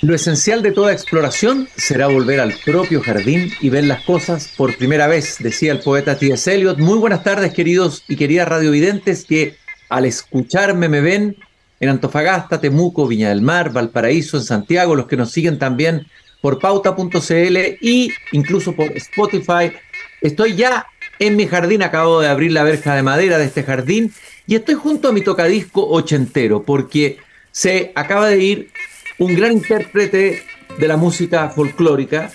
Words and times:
Lo 0.00 0.14
esencial 0.14 0.62
de 0.62 0.70
toda 0.70 0.92
exploración 0.92 1.68
será 1.76 2.06
volver 2.06 2.38
al 2.38 2.54
propio 2.64 3.00
jardín 3.02 3.50
y 3.60 3.68
ver 3.68 3.82
las 3.82 4.04
cosas 4.04 4.52
por 4.56 4.76
primera 4.76 5.08
vez, 5.08 5.38
decía 5.40 5.72
el 5.72 5.80
poeta 5.80 6.16
T.S. 6.16 6.54
Eliot. 6.54 6.78
Muy 6.78 6.98
buenas 6.98 7.24
tardes, 7.24 7.52
queridos 7.52 8.04
y 8.06 8.14
queridas 8.14 8.46
radiovidentes 8.46 9.24
que 9.24 9.56
al 9.88 10.04
escucharme 10.04 10.88
me 10.88 11.00
ven 11.00 11.36
en 11.80 11.88
Antofagasta, 11.88 12.60
Temuco, 12.60 13.08
Viña 13.08 13.30
del 13.30 13.42
Mar, 13.42 13.72
Valparaíso, 13.72 14.36
en 14.36 14.44
Santiago, 14.44 14.94
los 14.94 15.08
que 15.08 15.16
nos 15.16 15.32
siguen 15.32 15.58
también 15.58 16.06
por 16.40 16.60
pauta.cl 16.60 17.58
y 17.80 18.12
incluso 18.30 18.76
por 18.76 18.96
Spotify. 18.96 19.72
Estoy 20.20 20.54
ya 20.54 20.86
en 21.18 21.34
mi 21.34 21.48
jardín, 21.48 21.82
acabo 21.82 22.20
de 22.20 22.28
abrir 22.28 22.52
la 22.52 22.62
verja 22.62 22.94
de 22.94 23.02
madera 23.02 23.36
de 23.36 23.46
este 23.46 23.64
jardín 23.64 24.12
y 24.46 24.54
estoy 24.54 24.76
junto 24.76 25.08
a 25.08 25.12
mi 25.12 25.22
tocadisco 25.22 25.88
ochentero 25.88 26.62
porque 26.62 27.18
se 27.50 27.90
acaba 27.96 28.28
de 28.28 28.38
ir 28.38 28.70
un 29.18 29.34
gran 29.34 29.52
intérprete 29.52 30.42
de 30.78 30.88
la 30.88 30.96
música 30.96 31.48
folclórica, 31.50 32.30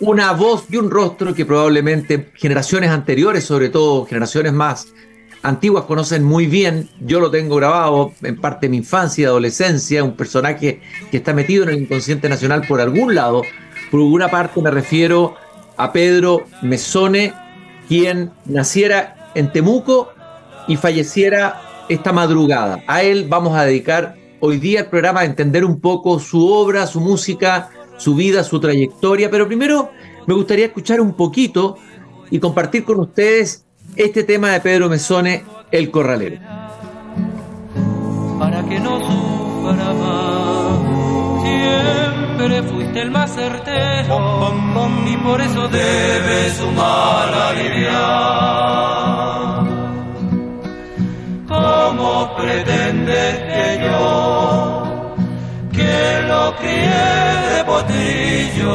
una 0.00 0.32
voz 0.32 0.64
y 0.70 0.76
un 0.76 0.90
rostro 0.90 1.34
que 1.34 1.44
probablemente 1.44 2.30
generaciones 2.34 2.90
anteriores, 2.90 3.44
sobre 3.44 3.68
todo 3.68 4.06
generaciones 4.06 4.52
más 4.52 4.88
antiguas, 5.42 5.84
conocen 5.84 6.24
muy 6.24 6.46
bien. 6.46 6.88
Yo 7.00 7.20
lo 7.20 7.30
tengo 7.30 7.56
grabado 7.56 8.12
en 8.22 8.40
parte 8.40 8.66
de 8.66 8.70
mi 8.70 8.78
infancia 8.78 9.22
y 9.22 9.24
adolescencia, 9.26 10.04
un 10.04 10.16
personaje 10.16 10.80
que 11.10 11.16
está 11.16 11.34
metido 11.34 11.64
en 11.64 11.70
el 11.70 11.82
inconsciente 11.82 12.28
nacional 12.28 12.66
por 12.66 12.80
algún 12.80 13.14
lado. 13.14 13.42
Por 13.90 14.00
alguna 14.00 14.28
parte 14.28 14.60
me 14.60 14.70
refiero 14.70 15.34
a 15.76 15.92
Pedro 15.92 16.46
Mesone, 16.62 17.34
quien 17.88 18.32
naciera 18.46 19.30
en 19.34 19.52
Temuco 19.52 20.12
y 20.66 20.76
falleciera 20.76 21.60
esta 21.88 22.12
madrugada. 22.12 22.82
A 22.86 23.02
él 23.02 23.26
vamos 23.28 23.56
a 23.56 23.64
dedicar 23.64 24.16
hoy 24.40 24.58
día 24.58 24.80
el 24.80 24.86
programa 24.86 25.20
a 25.20 25.24
entender 25.24 25.64
un 25.64 25.80
poco 25.80 26.18
su 26.18 26.48
obra, 26.48 26.86
su 26.86 27.00
música, 27.00 27.70
su 27.96 28.14
vida, 28.14 28.44
su 28.44 28.60
trayectoria, 28.60 29.30
pero 29.30 29.46
primero 29.46 29.90
me 30.26 30.34
gustaría 30.34 30.66
escuchar 30.66 31.00
un 31.00 31.14
poquito 31.14 31.76
y 32.30 32.38
compartir 32.38 32.84
con 32.84 33.00
ustedes 33.00 33.64
este 33.94 34.24
tema 34.24 34.50
de 34.50 34.60
Pedro 34.60 34.88
Mesone, 34.88 35.44
El 35.70 35.90
Corralero. 35.90 36.38
Para 38.38 38.64
que 38.64 38.78
no 38.80 38.98
sufra 39.00 39.94
más, 39.94 41.42
siempre 41.42 42.62
fuiste 42.62 43.02
el 43.02 43.10
más 43.10 43.34
certero 43.34 43.76
y 45.06 45.16
por 45.18 45.40
eso 45.40 45.68
debes 45.68 46.52
sumar 46.54 47.32
aliviar. 47.32 48.66
¿Cómo 51.86 52.34
pretendes 52.36 53.34
que 53.52 53.66
yo, 53.86 54.82
que 55.72 56.22
lo 56.26 56.42
crié 56.56 57.14
de 57.52 57.58
potrillo, 57.64 58.74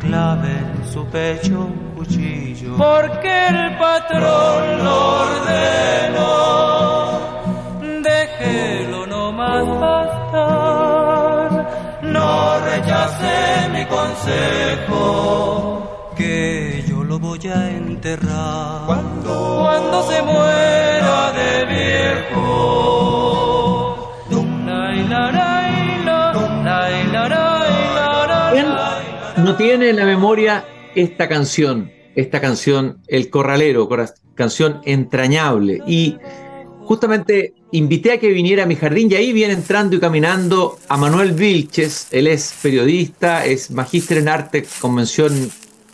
clave 0.00 0.48
en 0.48 0.86
su 0.90 1.04
pecho 1.06 1.54
un 1.66 1.92
cuchillo? 1.96 2.70
Porque 2.78 3.48
el 3.48 3.76
patrón 3.76 4.84
lo 4.84 4.96
ordenó, 5.26 6.30
déjelo 8.02 9.06
nomás 9.06 9.66
bastar, 9.78 11.50
no 12.00 12.58
rechace 12.70 13.68
mi 13.74 13.84
consejo, 13.84 14.96
que 16.16 16.84
yo 16.88 17.04
lo 17.04 17.18
voy 17.18 17.46
a 17.48 17.68
enterrar. 17.68 18.86
Cuando, 18.86 19.58
cuando 19.60 20.02
se 20.10 20.22
muera 20.22 21.17
no 29.38 29.56
tiene 29.56 29.90
en 29.90 29.96
la 29.96 30.04
memoria 30.04 30.64
esta 30.94 31.28
canción, 31.28 31.92
esta 32.16 32.40
canción 32.40 33.02
El 33.06 33.30
Corralero, 33.30 33.88
canción 34.34 34.80
entrañable. 34.84 35.80
Y 35.86 36.16
justamente 36.82 37.54
invité 37.70 38.12
a 38.12 38.18
que 38.18 38.28
viniera 38.28 38.64
a 38.64 38.66
mi 38.66 38.74
jardín 38.74 39.10
y 39.10 39.14
ahí 39.14 39.32
viene 39.32 39.52
entrando 39.52 39.94
y 39.94 40.00
caminando 40.00 40.78
a 40.88 40.96
Manuel 40.96 41.32
Vilches. 41.32 42.08
Él 42.10 42.26
es 42.26 42.54
periodista, 42.60 43.44
es 43.44 43.70
magíster 43.70 44.18
en 44.18 44.28
arte, 44.28 44.66
convención 44.80 45.50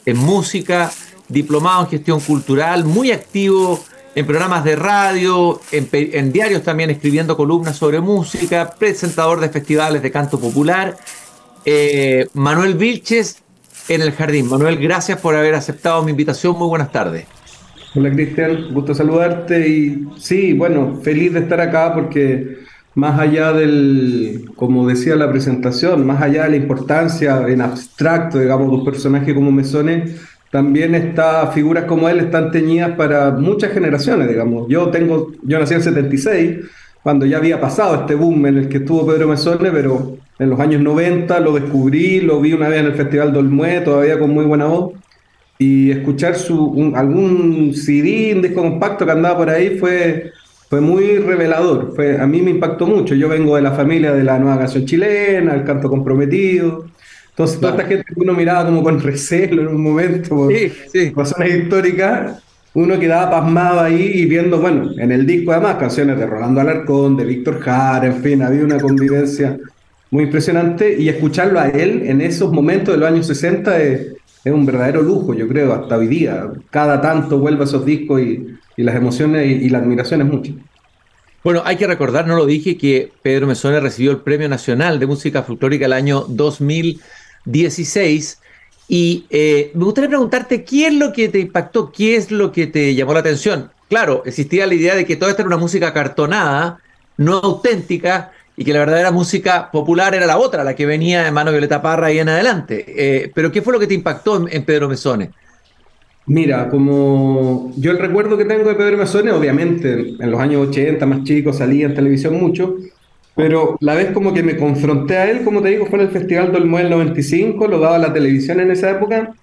en 0.07 0.17
música, 0.17 0.91
diplomado 1.29 1.85
en 1.85 1.91
gestión 1.91 2.21
cultural, 2.21 2.85
muy 2.85 3.11
activo 3.11 3.85
en 4.15 4.27
programas 4.27 4.65
de 4.65 4.77
radio, 4.77 5.61
en, 5.73 6.33
diarios 6.33 6.63
también 6.63 6.91
escribiendo 6.91 7.37
columnas 7.37 7.77
sobre 7.77 8.01
música, 8.01 8.71
presentador 8.79 9.41
de 9.41 9.49
festivales 9.49 10.03
de 10.03 10.11
canto 10.11 10.39
popular. 10.39 10.97
Eh, 11.65 12.27
Manuel 12.35 12.75
Vilches 12.75 13.43
en 13.89 14.03
el 14.03 14.13
jardín. 14.13 14.49
Manuel, 14.49 14.79
gracias 14.79 15.21
por 15.21 15.35
haber 15.35 15.55
aceptado 15.55 16.03
mi 16.03 16.11
invitación. 16.11 16.59
Muy 16.59 16.69
buenas 16.69 16.93
tardes. 16.93 17.27
Hola 17.97 18.11
Cristian, 18.11 18.75
gusto 18.75 18.93
saludarte 18.93 19.69
y 19.69 20.09
sí, 20.19 20.53
bueno, 20.53 21.01
feliz 21.03 21.33
de 21.33 21.41
estar 21.41 21.61
acá 21.61 21.95
porque 21.95 22.59
más 22.97 23.21
allá 23.21 23.53
del, 23.53 24.51
como 24.57 24.87
decía 24.87 25.15
la 25.15 25.31
presentación, 25.31 26.05
más 26.05 26.21
allá 26.21 26.43
de 26.45 26.51
la 26.51 26.57
importancia 26.57 27.47
en 27.47 27.61
abstracto, 27.61 28.41
digamos, 28.41 28.69
de 28.69 28.75
un 28.75 28.85
personaje 28.85 29.33
como 29.33 29.53
Mesone, 29.53 30.07
también 30.51 30.97
está, 30.97 31.47
figuras 31.53 31.85
como 31.85 32.09
él 32.09 32.19
están 32.19 32.51
teñidas 32.51 32.97
para 32.97 33.31
muchas 33.31 33.73
generaciones, 33.73 34.29
digamos. 34.29 34.67
Yo 34.69 34.89
tengo, 34.91 35.33
yo 35.43 35.59
nací 35.61 35.75
en 35.75 35.83
76, 35.83 36.57
cuando 37.01 37.27
ya 37.27 37.37
había 37.37 37.61
pasado 37.61 37.95
este 37.95 38.17
boom 38.17 38.47
en 38.47 38.59
el 38.59 38.69
que 38.69 38.79
estuvo 38.79 39.07
Pedro 39.07 39.29
Mesone, 39.29 39.71
pero 39.71 40.19
en 40.39 40.51
los 40.51 40.59
años 40.61 40.81
90 40.83 41.41
lo 41.41 41.53
descubrí, 41.53 42.21
lo 42.21 42.41
vi 42.41 42.53
una 42.53 42.69
vez 42.69 42.81
en 42.81 42.87
el 42.87 42.95
Festival 42.95 43.33
de 43.33 43.39
Olmué, 43.39 43.81
todavía 43.81 44.19
con 44.19 44.31
muy 44.31 44.45
buena 44.45 44.67
voz, 44.67 44.93
y 45.59 45.91
escuchar 45.91 46.35
su, 46.37 46.93
algún 46.95 47.75
CD, 47.75 48.35
un 48.35 48.43
disco 48.43 48.63
compacto 48.63 49.07
que 49.07 49.13
andaba 49.13 49.39
por 49.39 49.51
ahí 49.51 49.79
fue, 49.79 50.33
fue 50.69 50.81
muy 50.81 51.19
revelador, 51.19 51.95
fue, 51.95 52.21
a 52.21 52.27
mí 52.27 52.43
me 52.43 52.51
impactó 52.51 52.87
mucho. 52.87 53.15
Yo 53.15 53.29
vengo 53.29 53.57
de 53.57 53.63
la 53.63 53.73
familia 53.73 54.13
de 54.13 54.25
la 54.25 54.39
nueva 54.39 54.59
canción 54.59 54.85
chilena, 54.85 55.55
el 55.55 55.65
canto 55.65 55.89
comprometido, 55.89 56.87
entonces, 57.35 57.59
toda 57.59 57.73
esta 57.73 57.87
gente 57.87 58.05
que 58.15 58.21
uno 58.21 58.33
miraba 58.33 58.65
como 58.65 58.85
con 58.85 59.01
recelo 59.03 59.63
en 59.63 59.69
un 59.69 59.83
momento, 59.83 60.29
por 60.37 60.53
razones 61.17 61.55
históricas, 61.57 62.41
uno 62.75 62.99
quedaba 62.99 63.29
pasmado 63.29 63.81
ahí 63.81 64.13
y 64.15 64.27
viendo, 64.27 64.61
bueno, 64.61 64.93
en 64.97 65.11
el 65.11 65.27
disco 65.27 65.51
además 65.51 65.77
canciones 65.77 66.17
de 66.17 66.27
Rolando 66.27 66.61
Alarcón, 66.61 67.17
de 67.17 67.25
Víctor 67.25 67.61
Jara, 67.61 68.07
en 68.07 68.23
fin, 68.23 68.41
había 68.43 68.63
una 68.63 68.79
convivencia 68.79 69.59
muy 70.15 70.25
impresionante 70.25 70.97
y 70.97 71.09
escucharlo 71.09 71.59
a 71.59 71.67
él 71.71 72.05
en 72.07 72.21
esos 72.21 72.53
momentos 72.53 72.95
de 72.95 73.01
los 73.01 73.09
años 73.09 73.27
60 73.27 73.83
es, 73.83 74.15
un 74.45 74.65
verdadero 74.65 75.03
lujo, 75.03 75.35
yo 75.35 75.49
creo, 75.49 75.73
hasta 75.73 75.97
hoy 75.97 76.07
día. 76.07 76.53
Cada 76.71 77.01
tanto 77.01 77.41
vuelve 77.41 77.63
a 77.63 77.65
esos 77.65 77.85
discos 77.85 78.21
y, 78.21 78.47
las 78.77 78.95
emociones 78.95 79.61
y, 79.61 79.69
la 79.71 79.79
admiración 79.79 80.21
es 80.21 80.29
mucho. 80.29 80.53
Bueno, 81.43 81.63
hay 81.65 81.77
que 81.77 81.89
recordar, 81.89 82.29
no 82.29 82.37
lo 82.37 82.47
dije, 82.47 82.77
que 82.77 83.11
Pedro 83.23 83.49
Mesone 83.49 83.81
recibió 83.81 84.13
el 84.13 84.19
Premio 84.19 84.49
Nacional 84.49 85.01
de 85.01 85.07
Música 85.09 85.43
Folclórica 85.43 85.87
el 85.87 85.93
año 85.93 86.25
2000 86.29 87.01
16. 87.45 88.39
Y 88.87 89.27
eh, 89.31 89.73
me 89.75 89.85
gustaría 89.85 90.11
preguntarte, 90.11 90.63
¿qué 90.63 90.87
es 90.87 90.95
lo 90.95 91.13
que 91.13 91.29
te 91.29 91.41
impactó? 91.41 91.91
¿Qué 91.91 92.15
es 92.15 92.31
lo 92.31 92.53
que 92.53 92.69
te 92.69 92.95
llamó 92.95 93.15
la 93.15 93.21
atención? 93.21 93.73
Claro, 93.89 94.23
existía 94.27 94.67
la 94.69 94.75
idea 94.75 94.95
de 94.95 95.07
que 95.07 95.17
toda 95.17 95.33
esta 95.33 95.43
era 95.43 95.49
una 95.49 95.57
música 95.57 95.93
cartonada, 95.93 96.79
no 97.17 97.35
auténtica, 97.39 98.31
y 98.57 98.65
que 98.65 98.73
la 98.73 98.81
verdadera 98.81 99.11
música 99.11 99.71
popular 99.71 100.15
era 100.15 100.27
la 100.27 100.39
otra, 100.39 100.63
la 100.63 100.75
que 100.77 100.87
venía 100.87 101.25
de 101.25 101.31
mano 101.31 101.51
Violeta 101.51 101.83
Parra 101.83 102.13
y 102.13 102.19
en 102.19 102.29
adelante. 102.29 102.85
Eh, 102.87 103.33
pero 103.35 103.51
¿qué 103.51 103.63
fue 103.63 103.73
lo 103.73 103.81
que 103.81 103.87
te 103.87 103.95
impactó 103.95 104.47
en, 104.49 104.65
Pedro 104.65 104.89
Mesone? 104.89 105.31
Mira, 106.27 106.69
como 106.71 107.73
yo 107.77 107.91
el 107.91 107.99
recuerdo 107.99 108.37
que 108.39 108.45
tengo 108.45 108.69
de 108.69 108.77
Pedro 108.77 108.97
Mesone, 108.97 109.33
obviamente 109.33 110.15
en 110.19 110.31
los 110.31 110.41
años 110.41 110.69
80, 110.69 111.05
más 111.05 111.25
chico, 111.25 111.53
salía 111.53 111.87
en 111.87 111.95
televisión 111.95 112.41
mucho, 112.41 112.77
pero 113.35 113.77
la 113.81 113.95
vez 113.95 114.13
como 114.13 114.33
que 114.33 114.43
me 114.43 114.57
confronté 114.57 115.17
a 115.17 115.31
él, 115.31 115.43
como 115.43 115.61
te 115.61 115.71
digo, 115.71 115.87
fue 115.87 115.99
en 115.99 116.07
el 116.07 116.13
Festival 116.13 116.53
del 116.53 116.67
Muelle 116.67 116.91
95, 116.91 117.67
lo 117.67 117.81
daba 117.81 117.99
la 117.99 118.13
televisión 118.13 118.61
en 118.61 118.71
esa 118.71 118.91
época, 118.91 119.35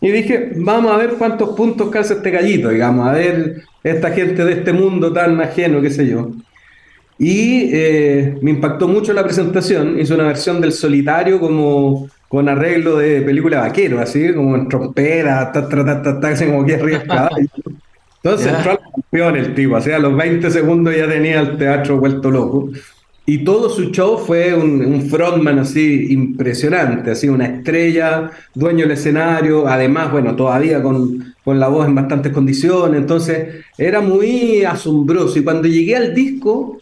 y 0.00 0.10
dije, 0.10 0.52
vamos 0.56 0.92
a 0.92 0.96
ver 0.96 1.16
cuántos 1.18 1.50
puntos 1.50 1.90
calza 1.90 2.14
este 2.14 2.30
gallito, 2.30 2.70
digamos, 2.70 3.06
a 3.06 3.12
ver 3.12 3.64
esta 3.82 4.10
gente 4.12 4.44
de 4.44 4.52
este 4.52 4.72
mundo 4.72 5.12
tan 5.12 5.38
ajeno, 5.40 5.82
qué 5.82 5.90
sé 5.90 6.06
yo. 6.06 6.30
Y 7.22 7.68
eh, 7.70 8.38
me 8.40 8.52
impactó 8.52 8.88
mucho 8.88 9.12
la 9.12 9.22
presentación, 9.22 10.00
hizo 10.00 10.14
una 10.14 10.24
versión 10.24 10.58
del 10.58 10.72
solitario 10.72 11.38
como 11.38 12.08
con 12.28 12.48
arreglo 12.48 12.96
de 12.96 13.20
película 13.20 13.60
vaquero, 13.60 14.00
así 14.00 14.32
como 14.32 14.56
en 14.56 14.70
trompera, 14.70 15.52
ta, 15.52 15.68
ta, 15.68 16.02
ta, 16.02 16.18
ta, 16.18 16.46
como 16.46 16.64
que 16.64 16.76
arriba 16.76 17.02
Entonces 18.22 18.54
entró 18.54 18.70
al 18.70 18.78
campeón 18.78 19.36
el 19.36 19.54
tipo, 19.54 19.76
o 19.76 19.80
sea, 19.82 19.96
a 19.96 19.98
los 19.98 20.16
20 20.16 20.50
segundos 20.50 20.96
ya 20.96 21.06
tenía 21.06 21.40
el 21.40 21.58
teatro 21.58 21.98
vuelto 21.98 22.30
loco. 22.30 22.70
Y 23.26 23.44
todo 23.44 23.68
su 23.68 23.90
show 23.90 24.16
fue 24.16 24.54
un, 24.54 25.02
frontman 25.10 25.58
así 25.58 26.06
impresionante, 26.12 27.10
así 27.10 27.28
una 27.28 27.44
estrella, 27.44 28.30
dueño 28.54 28.84
del 28.84 28.92
escenario, 28.92 29.68
además, 29.68 30.10
bueno, 30.10 30.34
todavía 30.34 30.82
con, 30.82 31.34
con 31.44 31.60
la 31.60 31.68
voz 31.68 31.86
en 31.86 31.94
bastantes 31.94 32.32
condiciones, 32.32 32.98
entonces 32.98 33.62
era 33.76 34.00
muy 34.00 34.64
asombroso. 34.64 35.38
Y 35.38 35.44
cuando 35.44 35.68
llegué 35.68 35.96
al 35.96 36.14
disco, 36.14 36.78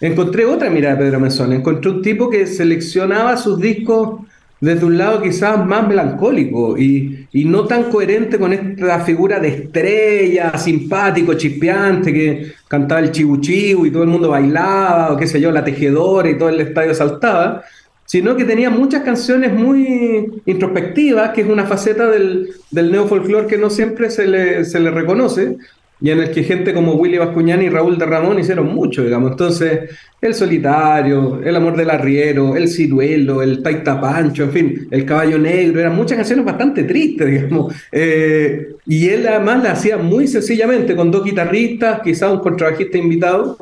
encontré 0.00 0.44
otra 0.44 0.70
mirada 0.70 0.96
de 0.96 1.04
Pedro 1.04 1.20
Mesón. 1.20 1.52
Encontré 1.52 1.90
un 1.90 2.02
tipo 2.02 2.28
que 2.30 2.46
seleccionaba 2.46 3.36
sus 3.36 3.58
discos 3.58 4.20
desde 4.60 4.86
un 4.86 4.96
lado 4.96 5.20
quizás 5.20 5.64
más 5.66 5.86
melancólico 5.86 6.78
y, 6.78 7.26
y, 7.32 7.44
no 7.44 7.66
tan 7.66 7.90
coherente 7.90 8.38
con 8.38 8.52
esta 8.52 9.00
figura 9.00 9.38
de 9.38 9.48
estrella, 9.48 10.56
simpático, 10.56 11.34
chispeante, 11.34 12.12
que 12.12 12.52
cantaba 12.66 13.00
el 13.02 13.10
chibu 13.10 13.40
y 13.84 13.90
todo 13.90 14.04
el 14.04 14.08
mundo 14.08 14.30
bailaba, 14.30 15.12
o 15.12 15.16
qué 15.18 15.26
sé 15.26 15.38
yo, 15.38 15.50
la 15.50 15.64
tejedora 15.64 16.30
y 16.30 16.38
todo 16.38 16.48
el 16.48 16.60
estadio 16.60 16.94
saltaba, 16.94 17.62
sino 18.06 18.36
que 18.36 18.44
tenía 18.44 18.70
muchas 18.70 19.02
canciones 19.02 19.52
muy 19.52 20.42
introspectivas, 20.46 21.30
que 21.30 21.42
es 21.42 21.48
una 21.48 21.66
faceta 21.66 22.08
del, 22.08 22.48
del 22.70 23.46
que 23.48 23.58
no 23.58 23.68
siempre 23.68 24.08
se 24.08 24.26
le, 24.26 24.64
se 24.64 24.80
le 24.80 24.90
reconoce, 24.90 25.58
y 26.04 26.10
en 26.10 26.20
el 26.20 26.30
que 26.32 26.44
gente 26.44 26.74
como 26.74 26.96
Willy 26.96 27.16
Bascuñán 27.16 27.62
y 27.62 27.70
Raúl 27.70 27.96
de 27.96 28.04
Ramón 28.04 28.38
hicieron 28.38 28.66
mucho, 28.74 29.02
digamos. 29.02 29.30
Entonces, 29.30 29.88
El 30.20 30.34
Solitario, 30.34 31.40
El 31.42 31.56
Amor 31.56 31.74
del 31.78 31.88
Arriero, 31.88 32.54
El 32.56 32.68
Ciruelo, 32.68 33.40
El 33.40 33.62
Taita 33.62 33.98
Pancho, 33.98 34.42
en 34.42 34.50
fin, 34.50 34.88
El 34.90 35.06
Caballo 35.06 35.38
Negro, 35.38 35.80
eran 35.80 35.96
muchas 35.96 36.18
canciones 36.18 36.44
bastante 36.44 36.82
tristes, 36.84 37.26
digamos. 37.26 37.74
Eh, 37.90 38.74
y 38.84 39.08
él 39.08 39.26
además 39.26 39.62
la 39.62 39.72
hacía 39.72 39.96
muy 39.96 40.28
sencillamente, 40.28 40.94
con 40.94 41.10
dos 41.10 41.24
guitarristas, 41.24 42.02
quizás 42.04 42.30
un 42.30 42.40
contrabajista 42.40 42.98
invitado, 42.98 43.56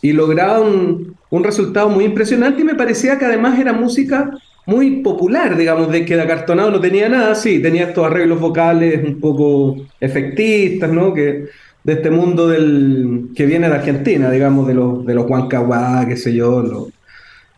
y 0.00 0.12
lograba 0.12 0.60
un, 0.60 1.16
un 1.30 1.42
resultado 1.42 1.88
muy 1.88 2.04
impresionante 2.04 2.62
y 2.62 2.64
me 2.64 2.76
parecía 2.76 3.18
que 3.18 3.24
además 3.24 3.58
era 3.58 3.72
música 3.72 4.30
muy 4.66 5.02
popular, 5.02 5.56
digamos, 5.56 5.90
de 5.90 6.04
que 6.04 6.14
de 6.14 6.22
acartonado 6.22 6.70
no 6.70 6.78
tenía 6.78 7.08
nada, 7.08 7.34
sí, 7.34 7.58
tenía 7.60 7.88
estos 7.88 8.06
arreglos 8.06 8.38
vocales 8.38 9.02
un 9.02 9.18
poco 9.18 9.78
efectistas, 9.98 10.92
¿no? 10.92 11.12
Que 11.12 11.46
de 11.84 11.92
este 11.92 12.10
mundo 12.10 12.48
del 12.48 13.30
que 13.34 13.46
viene 13.46 13.68
de 13.68 13.76
Argentina, 13.76 14.30
digamos, 14.30 14.66
de 14.66 14.74
los, 14.74 15.06
de 15.06 15.14
los 15.14 15.28
Huancahuá, 15.28 16.06
qué 16.06 16.16
sé 16.16 16.34
yo, 16.34 16.62
los, 16.62 16.88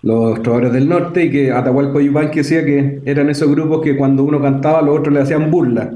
los 0.03 0.43
trovadores 0.43 0.73
del 0.73 0.89
norte, 0.89 1.25
y 1.25 1.31
que 1.31 1.53
Atahualpa 1.53 2.31
que 2.31 2.41
decía 2.41 2.65
que 2.65 3.01
eran 3.05 3.29
esos 3.29 3.51
grupos 3.51 3.83
que 3.83 3.97
cuando 3.97 4.25
uno 4.25 4.41
cantaba, 4.41 4.83
los 4.83 4.99
otros 4.99 5.15
le 5.15 5.21
hacían 5.21 5.51
burla, 5.51 5.93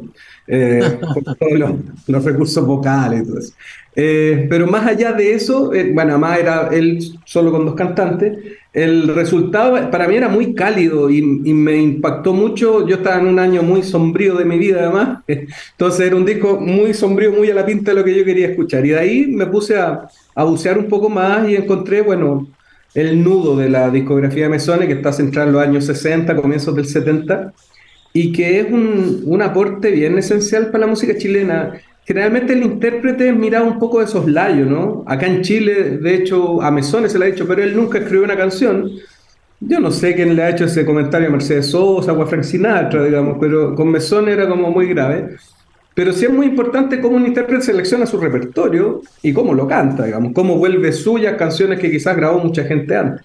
eh, 0.47 0.99
por 1.15 1.37
todos 1.37 1.79
los, 2.07 2.25
recursos 2.25 2.67
vocales. 2.67 3.55
Eh, 3.97 4.47
pero 4.51 4.67
más 4.67 4.87
allá 4.87 5.13
de 5.13 5.33
eso, 5.35 5.73
eh, 5.73 5.93
bueno, 5.95 6.13
además 6.13 6.39
era 6.39 6.69
él 6.73 6.99
solo 7.25 7.53
con 7.53 7.65
dos 7.65 7.75
cantantes, 7.75 8.37
el 8.75 9.15
resultado 9.15 9.89
para 9.89 10.09
mí 10.09 10.17
era 10.17 10.29
muy 10.29 10.53
cálido 10.53 11.09
y, 11.09 11.23
me 11.23 11.77
impactó 11.77 12.33
mucho. 12.33 12.87
Yo 12.89 12.97
estaba 12.97 13.21
en 13.21 13.29
un 13.29 13.39
año 13.39 13.63
muy 13.63 13.85
sombrío 13.85 14.35
de 14.35 14.45
mi 14.45 14.59
vida, 14.59 14.81
además. 14.81 15.21
Entonces 15.29 16.07
era 16.09 16.17
un 16.17 16.27
disco 16.27 16.59
muy 16.61 16.93
sombrío, 16.93 17.31
muy 17.33 17.49
a 17.51 17.55
la 17.55 17.65
pinta 17.65 17.93
de 17.93 17.99
lo 17.99 18.05
que 18.05 18.17
yo 18.17 18.25
quería 18.25 18.49
escuchar. 18.49 18.85
Y 18.85 18.91
de 18.91 18.99
ahí 18.99 19.27
me 19.29 19.47
puse 19.47 19.79
a, 19.79 20.09
a 20.35 20.45
bucear 20.45 20.77
un 20.77 20.89
poco 20.89 21.09
más 21.09 21.49
y 21.49 21.55
encontré, 21.55 22.03
bueno, 22.03 22.49
el 22.95 23.23
nudo 23.23 23.57
de 23.57 23.69
la 23.69 23.91
discografía 23.91 24.45
de 24.45 24.51
Mesone, 24.51 24.89
que 24.89 24.95
está 24.95 25.13
centrada 25.13 25.47
en 25.47 25.55
los 25.55 25.63
años 25.63 25.87
60, 25.87 26.35
comienzos 26.35 26.75
del 26.75 26.87
70, 26.87 27.53
y 28.13 28.33
que 28.33 28.59
es 28.59 28.73
un, 28.73 29.23
un 29.25 29.41
aporte 29.41 29.93
bien 29.93 30.19
esencial 30.19 30.67
para 30.67 30.81
la 30.81 30.87
música 30.89 31.17
chilena 31.17 31.81
generalmente 32.05 32.53
el 32.53 32.63
intérprete 32.63 33.33
mira 33.33 33.63
un 33.63 33.79
poco 33.79 33.99
de 33.99 34.05
esos 34.05 34.29
layos, 34.29 34.69
¿no? 34.69 35.05
Acá 35.07 35.27
en 35.27 35.43
Chile, 35.43 35.99
de 35.99 36.15
hecho, 36.15 36.63
a 36.63 36.71
Mesones 36.71 37.13
se 37.13 37.19
le 37.19 37.27
ha 37.27 37.29
dicho, 37.29 37.47
pero 37.47 37.63
él 37.63 37.77
nunca 37.77 37.99
escribió 37.99 38.25
una 38.25 38.37
canción. 38.37 38.91
Yo 39.61 39.81
no 39.81 39.91
sé 39.91 40.15
quién 40.15 40.37
le 40.37 40.43
ha 40.43 40.51
hecho 40.51 40.67
ese 40.67 40.85
comentario 40.85 41.29
a 41.29 41.31
Mercedes 41.31 41.71
Sosa 41.71 42.13
o 42.13 42.23
a 42.23 42.27
Frank 42.27 42.45
Sinatra, 42.45 43.05
digamos, 43.05 43.39
pero 43.41 43.75
con 43.75 43.89
Mesones 43.89 44.35
era 44.35 44.49
como 44.49 44.71
muy 44.71 44.89
grave. 44.89 45.37
Pero 45.95 46.13
sí 46.13 46.25
es 46.25 46.33
muy 46.33 46.47
importante 46.47 47.01
cómo 47.01 47.17
un 47.17 47.27
intérprete 47.27 47.67
selecciona 47.67 48.05
su 48.05 48.19
repertorio 48.19 49.01
y 49.23 49.33
cómo 49.33 49.55
lo 49.55 49.67
canta, 49.67 50.05
digamos, 50.05 50.33
cómo 50.35 50.57
vuelve 50.57 50.93
suyas 50.93 51.37
canciones 51.37 51.79
que 51.79 51.91
quizás 51.91 52.17
grabó 52.17 52.39
mucha 52.39 52.65
gente 52.65 52.97
antes. 52.97 53.25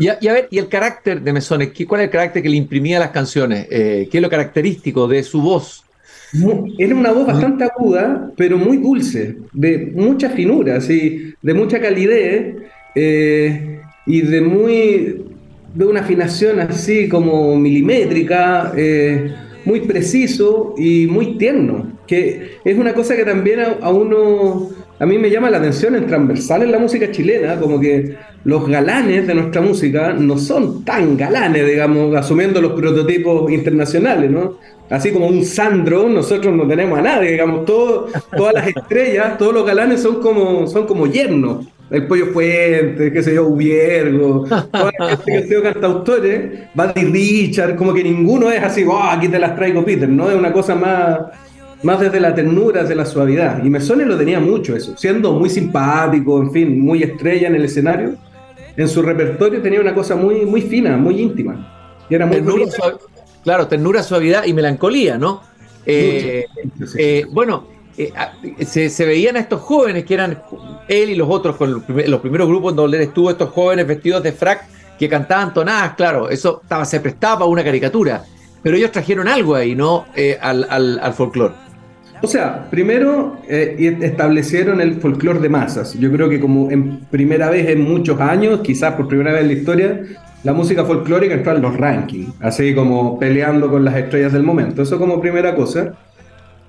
Y 0.00 0.08
a, 0.08 0.32
ver, 0.32 0.46
¿y 0.50 0.58
el 0.58 0.68
carácter 0.68 1.22
de 1.22 1.32
Mesones? 1.32 1.70
¿Cuál 1.88 2.02
es 2.02 2.04
el 2.06 2.10
carácter 2.10 2.42
que 2.42 2.48
le 2.48 2.56
imprimía 2.56 2.98
a 2.98 3.00
las 3.00 3.10
canciones? 3.10 3.66
Eh, 3.70 4.08
¿Qué 4.10 4.18
es 4.18 4.22
lo 4.22 4.30
característico 4.30 5.08
de 5.08 5.24
su 5.24 5.42
voz? 5.42 5.84
Era 6.78 6.94
una 6.94 7.12
voz 7.12 7.26
bastante 7.26 7.64
aguda, 7.64 8.30
pero 8.36 8.58
muy 8.58 8.78
dulce, 8.78 9.36
de 9.52 9.92
mucha 9.94 10.30
finura, 10.30 10.76
así, 10.76 11.34
de 11.40 11.54
mucha 11.54 11.80
calidez 11.80 12.56
eh, 12.94 13.80
y 14.06 14.20
de 14.22 14.40
muy 14.40 15.24
de 15.74 15.84
una 15.84 16.00
afinación 16.00 16.60
así 16.60 17.08
como 17.08 17.56
milimétrica, 17.56 18.72
eh, 18.76 19.32
muy 19.64 19.80
preciso 19.80 20.74
y 20.78 21.06
muy 21.06 21.36
tierno, 21.38 21.92
que 22.06 22.58
es 22.64 22.78
una 22.78 22.94
cosa 22.94 23.16
que 23.16 23.24
también 23.24 23.60
a, 23.60 23.90
uno, 23.90 24.70
a 24.98 25.06
mí 25.06 25.18
me 25.18 25.30
llama 25.30 25.50
la 25.50 25.58
atención 25.58 25.94
en 25.94 26.06
transversal 26.06 26.62
en 26.62 26.72
la 26.72 26.78
música 26.78 27.10
chilena, 27.10 27.56
como 27.56 27.80
que 27.80 28.16
los 28.44 28.68
galanes 28.68 29.26
de 29.26 29.34
nuestra 29.34 29.60
música 29.60 30.12
no 30.12 30.38
son 30.38 30.84
tan 30.84 31.16
galanes, 31.16 31.66
digamos, 31.66 32.14
asumiendo 32.16 32.60
los 32.60 32.72
prototipos 32.72 33.50
internacionales, 33.50 34.30
¿no? 34.30 34.58
así 34.90 35.12
como 35.12 35.26
un 35.26 35.44
Sandro, 35.44 36.08
nosotros 36.08 36.54
no 36.54 36.66
tenemos 36.66 36.98
a 36.98 37.02
nadie, 37.02 37.32
digamos, 37.32 37.64
todas 37.64 38.54
las 38.54 38.68
estrellas, 38.68 39.36
todos 39.38 39.52
los 39.52 39.66
galanes 39.66 40.02
son 40.02 40.20
como, 40.20 40.66
son 40.66 40.86
como 40.86 41.06
yernos. 41.06 41.66
El 41.90 42.06
Pollo 42.06 42.26
Fuente, 42.26 43.10
qué 43.10 43.22
sé 43.22 43.34
yo, 43.34 43.46
Ubiergo, 43.46 44.44
toda 44.44 44.92
la 44.98 45.08
gente 45.16 45.24
que 45.24 45.38
ha 45.38 45.42
sido 45.42 45.62
cantautores, 45.62 46.50
Buddy 46.74 47.04
Richard, 47.04 47.76
como 47.76 47.94
que 47.94 48.02
ninguno 48.04 48.50
es 48.50 48.62
así, 48.62 48.84
oh, 48.84 49.02
aquí 49.02 49.28
te 49.28 49.38
las 49.38 49.56
traigo 49.56 49.82
Peter, 49.86 50.06
¿no? 50.06 50.30
Es 50.30 50.36
una 50.36 50.52
cosa 50.52 50.74
más, 50.74 51.18
más 51.82 52.00
desde 52.00 52.20
la 52.20 52.34
ternura, 52.34 52.82
desde 52.82 52.94
la 52.94 53.06
suavidad. 53.06 53.64
Y 53.64 53.70
Mesone 53.70 54.04
lo 54.04 54.16
tenía 54.16 54.40
mucho 54.40 54.74
eso, 54.74 54.96
siendo 54.96 55.32
muy 55.32 55.50
simpático, 55.50 56.40
en 56.40 56.50
fin, 56.50 56.80
muy 56.80 57.02
estrella 57.02 57.48
en 57.48 57.54
el 57.54 57.64
escenario. 57.64 58.16
En 58.76 58.88
su 58.88 59.02
repertorio 59.02 59.60
tenía 59.60 59.80
una 59.80 59.94
cosa 59.94 60.14
muy, 60.16 60.46
muy 60.46 60.62
fina, 60.62 60.96
muy 60.96 61.20
íntima. 61.20 62.04
Y 62.08 62.14
era 62.14 62.26
muy 62.26 62.42
Claro, 63.42 63.66
ternura, 63.66 64.02
suavidad 64.02 64.44
y 64.44 64.52
melancolía, 64.52 65.16
¿no? 65.16 65.42
Eh, 65.86 66.44
eh, 66.98 67.24
bueno, 67.30 67.66
eh, 67.96 68.12
se, 68.66 69.06
veían 69.06 69.36
a 69.36 69.40
estos 69.40 69.62
jóvenes 69.62 70.04
que 70.04 70.14
eran 70.14 70.42
él 70.86 71.10
y 71.10 71.14
los 71.14 71.28
otros, 71.30 71.56
con 71.56 71.72
los, 71.72 71.82
primeros 72.20 72.46
grupos 72.46 72.76
donde 72.76 72.98
él 72.98 73.04
estuvo, 73.04 73.30
estos 73.30 73.50
jóvenes 73.50 73.86
vestidos 73.86 74.22
de 74.22 74.32
frac 74.32 74.66
que 74.98 75.08
cantaban 75.08 75.54
tonadas, 75.54 75.94
claro, 75.94 76.28
eso 76.28 76.60
estaba, 76.62 76.84
se 76.84 77.00
prestaba 77.00 77.38
para 77.38 77.48
una 77.48 77.64
caricatura, 77.64 78.22
pero 78.62 78.76
ellos 78.76 78.92
trajeron 78.92 79.28
algo 79.28 79.54
ahí, 79.54 79.74
¿no? 79.74 80.04
al, 80.42 80.66
al, 81.00 81.14
folclore. 81.14 81.54
O 82.20 82.26
sea, 82.26 82.68
primero 82.70 83.38
establecieron 83.48 84.80
el 84.80 84.94
folclore 84.94 85.38
de 85.40 85.48
masas. 85.48 85.94
Yo 85.94 86.10
creo 86.10 86.28
que 86.28 86.40
como 86.40 86.70
en 86.70 87.00
primera 87.10 87.48
vez 87.50 87.68
en 87.68 87.82
muchos 87.82 88.20
años, 88.20 88.60
quizás 88.60 88.94
por 88.94 89.08
primera 89.08 89.32
vez 89.32 89.42
en 89.42 89.46
la 89.46 89.52
historia, 89.52 90.02
la 90.44 90.52
música 90.52 90.84
folclórica 90.84 91.34
entró 91.34 91.54
en 91.54 91.62
los 91.62 91.76
rankings, 91.76 92.34
así 92.40 92.74
como 92.74 93.18
peleando 93.18 93.70
con 93.70 93.84
las 93.84 93.96
estrellas 93.96 94.32
del 94.32 94.42
momento. 94.42 94.82
Eso 94.82 94.98
como 94.98 95.20
primera 95.20 95.54
cosa. 95.54 95.94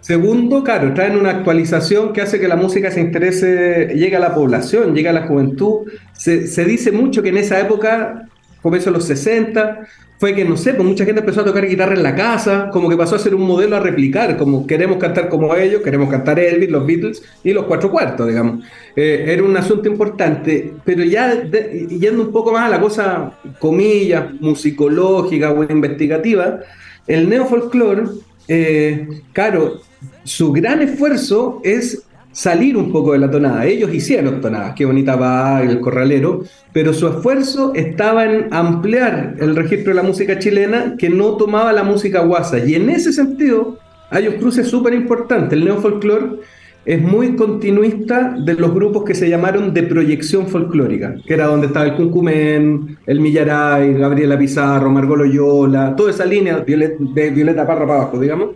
Segundo, 0.02 0.64
claro, 0.64 0.94
traen 0.94 1.18
una 1.18 1.32
actualización 1.32 2.14
que 2.14 2.22
hace 2.22 2.40
que 2.40 2.48
la 2.48 2.56
música 2.56 2.90
se 2.90 3.02
interese, 3.02 3.92
llegue 3.96 4.16
a 4.16 4.20
la 4.20 4.34
población, 4.34 4.96
llegue 4.96 5.10
a 5.10 5.14
la 5.14 5.28
juventud. 5.28 5.88
Se 6.14 6.64
dice 6.66 6.92
mucho 6.92 7.22
que 7.22 7.30
en 7.30 7.38
esa 7.38 7.60
época, 7.60 8.29
comienzo 8.62 8.90
de 8.90 8.98
los 8.98 9.06
60, 9.06 9.88
fue 10.20 10.36
que, 10.36 10.44
no 10.44 10.58
sé, 10.58 10.74
pues 10.74 10.86
mucha 10.86 11.06
gente 11.06 11.22
empezó 11.22 11.42
a 11.42 11.46
tocar 11.46 11.66
guitarra 11.66 11.94
en 11.94 12.04
la 12.04 12.14
casa, 12.14 12.70
como 12.74 12.90
que 12.90 12.98
pasó 12.98 13.16
a 13.16 13.20
ser 13.20 13.34
un 13.34 13.44
modelo 13.44 13.78
a 13.78 13.80
replicar, 13.80 14.36
como 14.38 14.68
queremos 14.68 14.98
cantar 14.98 15.30
como 15.30 15.56
ellos, 15.56 15.82
queremos 15.82 16.10
cantar 16.10 16.38
Elvis, 16.40 16.70
los 16.70 16.86
Beatles 16.86 17.24
y 17.42 17.54
los 17.54 17.66
cuatro 17.66 17.90
cuartos, 17.90 18.28
digamos. 18.28 18.66
Eh, 18.98 19.26
era 19.30 19.44
un 19.44 19.56
asunto 19.56 19.88
importante, 19.88 20.74
pero 20.84 21.06
ya 21.06 21.42
yendo 21.44 22.24
un 22.24 22.32
poco 22.34 22.52
más 22.52 22.66
a 22.66 22.70
la 22.70 22.82
cosa, 22.82 23.32
comillas, 23.60 24.34
musicológica 24.42 25.54
o 25.54 25.64
investigativa, 25.64 26.60
el 27.08 27.30
neofolclore, 27.30 28.04
eh, 28.50 29.08
claro, 29.32 29.80
su 30.26 30.52
gran 30.52 30.82
esfuerzo 30.82 31.62
es 31.64 32.04
salir 32.32 32.78
un 32.78 32.92
poco 32.92 33.14
de 33.14 33.20
la 33.20 33.32
tonada. 33.32 33.66
Ellos 33.66 33.94
hicieron 33.94 34.42
tonadas, 34.42 34.74
qué 34.76 34.86
bonita 34.86 35.16
va 35.16 35.62
el 35.62 35.80
corralero, 35.80 36.44
pero 36.72 36.94
su 36.94 37.08
esfuerzo 37.08 37.74
estaba 37.76 38.26
en 38.26 38.54
ampliar 38.54 39.36
el 39.40 39.56
registro 39.56 39.92
de 39.92 39.96
la 39.96 40.04
música 40.04 40.40
chilena 40.40 40.96
que 40.98 41.10
no 41.10 41.38
tomaba 41.38 41.74
la 41.74 41.84
música 41.84 42.22
guasa. 42.22 42.60
Y 42.60 42.76
en 42.76 42.90
ese 42.90 43.12
sentido 43.12 43.78
hay 44.10 44.28
un 44.28 44.36
cruce 44.36 44.64
súper 44.64 44.94
importante. 44.94 45.56
El 45.56 45.66
neofolclore 45.66 46.40
es 46.86 47.02
muy 47.02 47.36
continuista 47.36 48.36
de 48.40 48.54
los 48.54 48.74
grupos 48.74 49.04
que 49.04 49.14
se 49.14 49.30
llamaron 49.30 49.74
de 49.74 49.84
proyección 49.84 50.48
folclórica, 50.48 51.16
que 51.26 51.34
era 51.34 51.46
donde 51.46 51.68
estaba 51.68 51.86
el 51.86 51.96
Cuncumén, 51.96 52.98
el 53.06 53.20
Millaray, 53.20 53.94
Gabriela 53.94 54.40
Pizarro, 54.40 54.90
Margot 54.90 55.18
Loyola, 55.18 55.96
toda 55.96 56.12
esa 56.12 56.26
línea 56.26 56.60
de 56.66 57.30
Violeta 57.32 57.68
Parra 57.68 57.86
para 57.86 58.02
abajo, 58.02 58.20
digamos, 58.20 58.56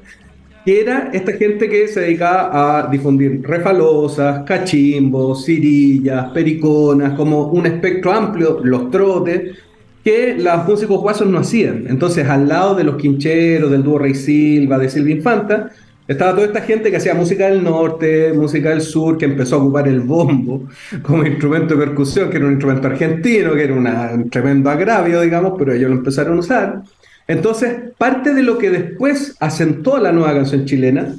que 0.66 0.82
era 0.82 1.10
esta 1.14 1.34
gente 1.34 1.70
que 1.70 1.88
se 1.88 2.02
dedicaba 2.02 2.86
a 2.86 2.88
difundir 2.90 3.42
refalosas, 3.44 4.44
cachimbos, 4.44 5.46
cirillas, 5.46 6.32
periconas, 6.32 7.14
como 7.16 7.48
un 7.48 7.66
espectro 7.66 8.12
amplio, 8.12 8.60
los 8.64 8.90
trotes, 8.90 9.58
que 10.04 10.36
los 10.38 10.66
músicos 10.66 11.02
guasos 11.02 11.28
no 11.28 11.40
hacían. 11.40 11.86
Entonces, 11.88 12.28
al 12.28 12.48
lado 12.48 12.76
de 12.76 12.84
los 12.84 12.96
quincheros, 12.96 13.72
del 13.72 13.84
dúo 13.84 14.00
Rey 14.00 14.16
Silva, 14.16 14.78
de 14.78 14.90
Silvia 14.90 15.16
Infanta, 15.16 15.72
Estaba 16.06 16.36
toda 16.36 16.48
esta 16.48 16.62
gente 16.62 16.92
que 16.92 16.98
hacía 16.98 17.14
música 17.14 17.48
del 17.48 17.64
norte, 17.64 18.34
música 18.34 18.70
del 18.72 18.82
sur, 18.82 19.18
que 19.18 19.24
empezó 19.26 19.56
a 19.56 19.60
ocupar 19.60 19.88
el 19.88 20.02
bombo 20.02 20.68
como 21.02 21.26
instrumento 21.26 21.76
de 21.76 21.86
percusión, 21.86 22.30
que 22.30 22.38
era 22.38 22.46
un 22.46 22.54
instrumento 22.54 22.88
argentino, 22.88 23.54
que 23.54 23.64
era 23.64 23.74
un 23.74 24.30
tremendo 24.30 24.70
agravio, 24.70 25.22
digamos, 25.22 25.54
pero 25.58 25.72
ellos 25.74 25.90
lo 25.90 25.98
empezaron 25.98 26.38
a 26.38 26.40
usar. 26.42 26.84
Entonces, 27.28 27.74
parte 27.98 28.34
de 28.34 28.44
lo 28.44 28.58
que 28.58 28.70
después 28.70 29.36
asentó 29.40 29.98
la 29.98 30.12
nueva 30.12 30.34
canción 30.34 30.66
chilena, 30.66 31.16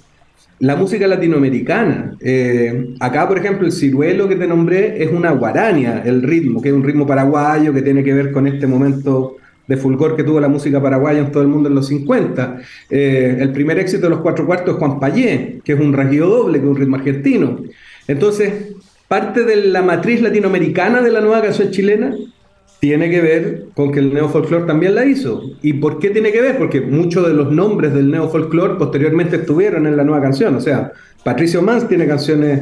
la 0.61 0.77
música 0.77 1.07
latinoamericana. 1.07 2.17
Eh, 2.21 2.95
acá, 3.01 3.27
por 3.27 3.39
ejemplo, 3.39 3.67
el 3.67 3.73
ciruelo 3.73 4.29
que 4.29 4.37
te 4.37 4.47
nombré 4.47 5.03
es 5.03 5.11
una 5.11 5.31
guarania, 5.33 6.03
el 6.05 6.23
ritmo, 6.23 6.61
que 6.63 6.69
es 6.69 6.75
un 6.75 6.85
ritmo 6.85 7.07
paraguayo 7.07 7.73
que 7.73 7.83
tiene 7.83 8.05
que 8.05 8.15
ver 8.15 8.33
con 8.33 8.47
este 8.47 8.67
momento 8.67 9.37
de 9.67 9.77
fulgor 9.79 10.15
que 10.15 10.25
tuvo 10.25 10.41
la 10.41 10.49
música 10.49 10.83
paraguaya 10.83 11.21
en 11.21 11.33
todo 11.33 11.43
el 11.43 11.49
mundo 11.49 11.69
en 11.69 11.75
los 11.75 11.89
50. 11.89 12.59
Eh, 12.91 13.39
el 13.41 13.53
primer 13.53 13.79
éxito 13.79 14.03
de 14.03 14.11
los 14.11 14.21
cuatro 14.21 14.47
cuartos 14.47 14.75
es 14.75 14.79
Juan 14.79 15.01
Payé, 15.01 15.61
que 15.65 15.73
es 15.73 15.81
un 15.81 15.93
rasguido 15.93 16.29
doble, 16.29 16.59
que 16.59 16.65
es 16.65 16.71
un 16.71 16.77
ritmo 16.77 16.97
argentino. 16.97 17.61
Entonces, 18.07 18.75
parte 19.09 19.45
de 19.45 19.57
la 19.57 19.83
matriz 19.83 20.21
latinoamericana 20.21 21.01
de 21.01 21.11
la 21.11 21.21
nueva 21.21 21.43
canción 21.43 21.71
chilena 21.71 22.15
tiene 22.85 23.09
que 23.09 23.23
ver 23.23 23.69
con 23.75 23.91
que 23.91 23.99
el 23.99 24.13
neofolclore 24.13 24.67
también 24.67 24.95
la 24.95 25.07
hizo. 25.07 25.43
¿Y 25.63 25.73
por 25.73 25.99
qué 25.99 26.11
tiene 26.11 26.31
que 26.31 26.43
ver? 26.43 26.59
Porque 26.59 26.83
muchos 26.83 27.27
de 27.27 27.33
los 27.33 27.51
nombres 27.51 27.95
del 27.95 28.11
neofolclore 28.11 28.75
posteriormente 28.75 29.37
estuvieron 29.37 29.87
en 29.87 29.97
la 29.97 30.05
nueva 30.05 30.21
canción. 30.21 30.55
O 30.55 30.61
sea, 30.61 30.93
Patricio 31.23 31.63
Mans 31.63 31.89
tiene 31.89 32.07
canciones 32.07 32.61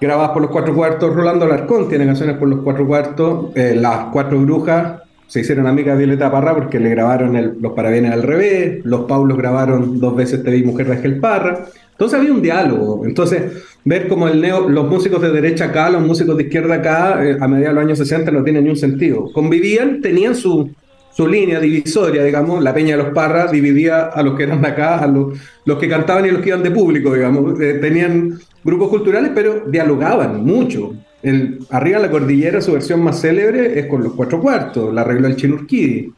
grabadas 0.00 0.32
por 0.32 0.42
los 0.42 0.50
cuatro 0.50 0.74
cuartos, 0.74 1.14
Rolando 1.14 1.44
Alarcón 1.44 1.88
tiene 1.88 2.04
canciones 2.04 2.36
por 2.36 2.48
los 2.48 2.62
cuatro 2.62 2.84
cuartos, 2.84 3.50
eh, 3.54 3.76
Las 3.80 4.06
Cuatro 4.06 4.40
Brujas 4.40 5.02
se 5.28 5.38
hicieron 5.38 5.68
amigas 5.68 5.96
de 5.96 6.04
Violeta 6.04 6.32
Parra 6.32 6.56
porque 6.56 6.80
le 6.80 6.90
grabaron 6.90 7.58
los 7.60 7.72
parabienes 7.74 8.10
al 8.10 8.24
revés, 8.24 8.84
los 8.84 9.02
Paulos 9.02 9.38
grabaron 9.38 10.00
dos 10.00 10.16
veces 10.16 10.42
Te 10.42 10.50
vi 10.50 10.64
mujer 10.64 10.88
de 10.88 10.94
Ángel 10.94 11.20
Parra. 11.20 11.66
Entonces 11.98 12.20
había 12.20 12.32
un 12.32 12.40
diálogo. 12.40 13.04
Entonces, 13.04 13.64
ver 13.84 14.06
como 14.06 14.28
el 14.28 14.40
neo, 14.40 14.68
los 14.68 14.88
músicos 14.88 15.20
de 15.20 15.32
derecha 15.32 15.64
acá, 15.64 15.90
los 15.90 16.00
músicos 16.00 16.36
de 16.36 16.44
izquierda 16.44 16.76
acá, 16.76 17.26
eh, 17.26 17.36
a 17.40 17.48
mediados 17.48 17.74
de 17.74 17.80
los 17.80 17.84
años 17.84 17.98
60 17.98 18.30
no 18.30 18.44
tienen 18.44 18.62
ni 18.62 18.70
un 18.70 18.76
sentido. 18.76 19.32
Convivían, 19.32 20.00
tenían 20.00 20.36
su, 20.36 20.70
su 21.12 21.26
línea 21.26 21.58
divisoria, 21.58 22.22
digamos, 22.22 22.62
la 22.62 22.72
Peña 22.72 22.96
de 22.96 23.02
los 23.02 23.12
Parras 23.12 23.50
dividía 23.50 24.02
a 24.02 24.22
los 24.22 24.36
que 24.36 24.44
eran 24.44 24.62
de 24.62 24.68
acá, 24.68 24.98
a 24.98 25.08
los, 25.08 25.36
los 25.64 25.76
que 25.76 25.88
cantaban 25.88 26.24
y 26.26 26.30
los 26.30 26.40
que 26.40 26.50
iban 26.50 26.62
de 26.62 26.70
público, 26.70 27.12
digamos. 27.12 27.60
Eh, 27.60 27.78
tenían 27.80 28.38
grupos 28.62 28.90
culturales, 28.90 29.32
pero 29.34 29.64
dialogaban 29.66 30.44
mucho. 30.44 30.94
El, 31.20 31.58
arriba 31.70 31.96
de 31.98 32.06
la 32.06 32.12
cordillera, 32.12 32.60
su 32.60 32.74
versión 32.74 33.02
más 33.02 33.20
célebre 33.20 33.76
es 33.76 33.86
con 33.86 34.04
los 34.04 34.12
cuatro 34.12 34.40
cuartos, 34.40 34.94
la 34.94 35.00
arregló 35.00 35.26
el 35.26 35.34
Chinurquidi. 35.34 36.12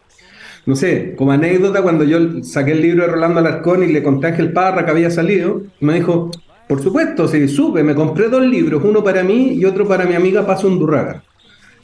No 0.66 0.76
sé, 0.76 1.14
como 1.16 1.32
anécdota, 1.32 1.82
cuando 1.82 2.04
yo 2.04 2.42
saqué 2.42 2.72
el 2.72 2.82
libro 2.82 3.04
de 3.04 3.12
Rolando 3.12 3.40
Alarcón 3.40 3.82
y 3.82 3.86
le 3.88 4.02
conté 4.02 4.26
a 4.26 4.30
Ángel 4.30 4.52
Parra 4.52 4.84
que 4.84 4.90
había 4.90 5.10
salido, 5.10 5.62
me 5.80 5.94
dijo, 5.94 6.30
por 6.68 6.82
supuesto, 6.82 7.26
sí, 7.26 7.48
supe, 7.48 7.82
me 7.82 7.94
compré 7.94 8.28
dos 8.28 8.42
libros, 8.42 8.82
uno 8.84 9.02
para 9.02 9.24
mí 9.24 9.54
y 9.54 9.64
otro 9.64 9.88
para 9.88 10.04
mi 10.04 10.14
amiga 10.14 10.46
Paso 10.46 10.68
Undurraga. 10.68 11.22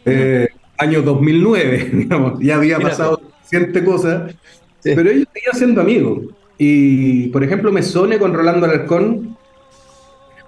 Eh, 0.04 0.49
año 0.78 1.02
2009, 1.02 1.90
digamos, 1.92 2.38
ya 2.40 2.56
había 2.56 2.78
pasado 2.78 3.21
suficiente 3.37 3.83
cosas, 3.83 4.35
pero 4.83 5.11
ellos 5.11 5.26
seguían 5.33 5.54
siendo 5.54 5.80
amigos. 5.80 6.26
Y, 6.59 7.28
por 7.28 7.42
ejemplo, 7.42 7.73
Mesone 7.73 8.18
con 8.18 8.33
Rolando 8.33 8.66
Alarcón 8.66 9.37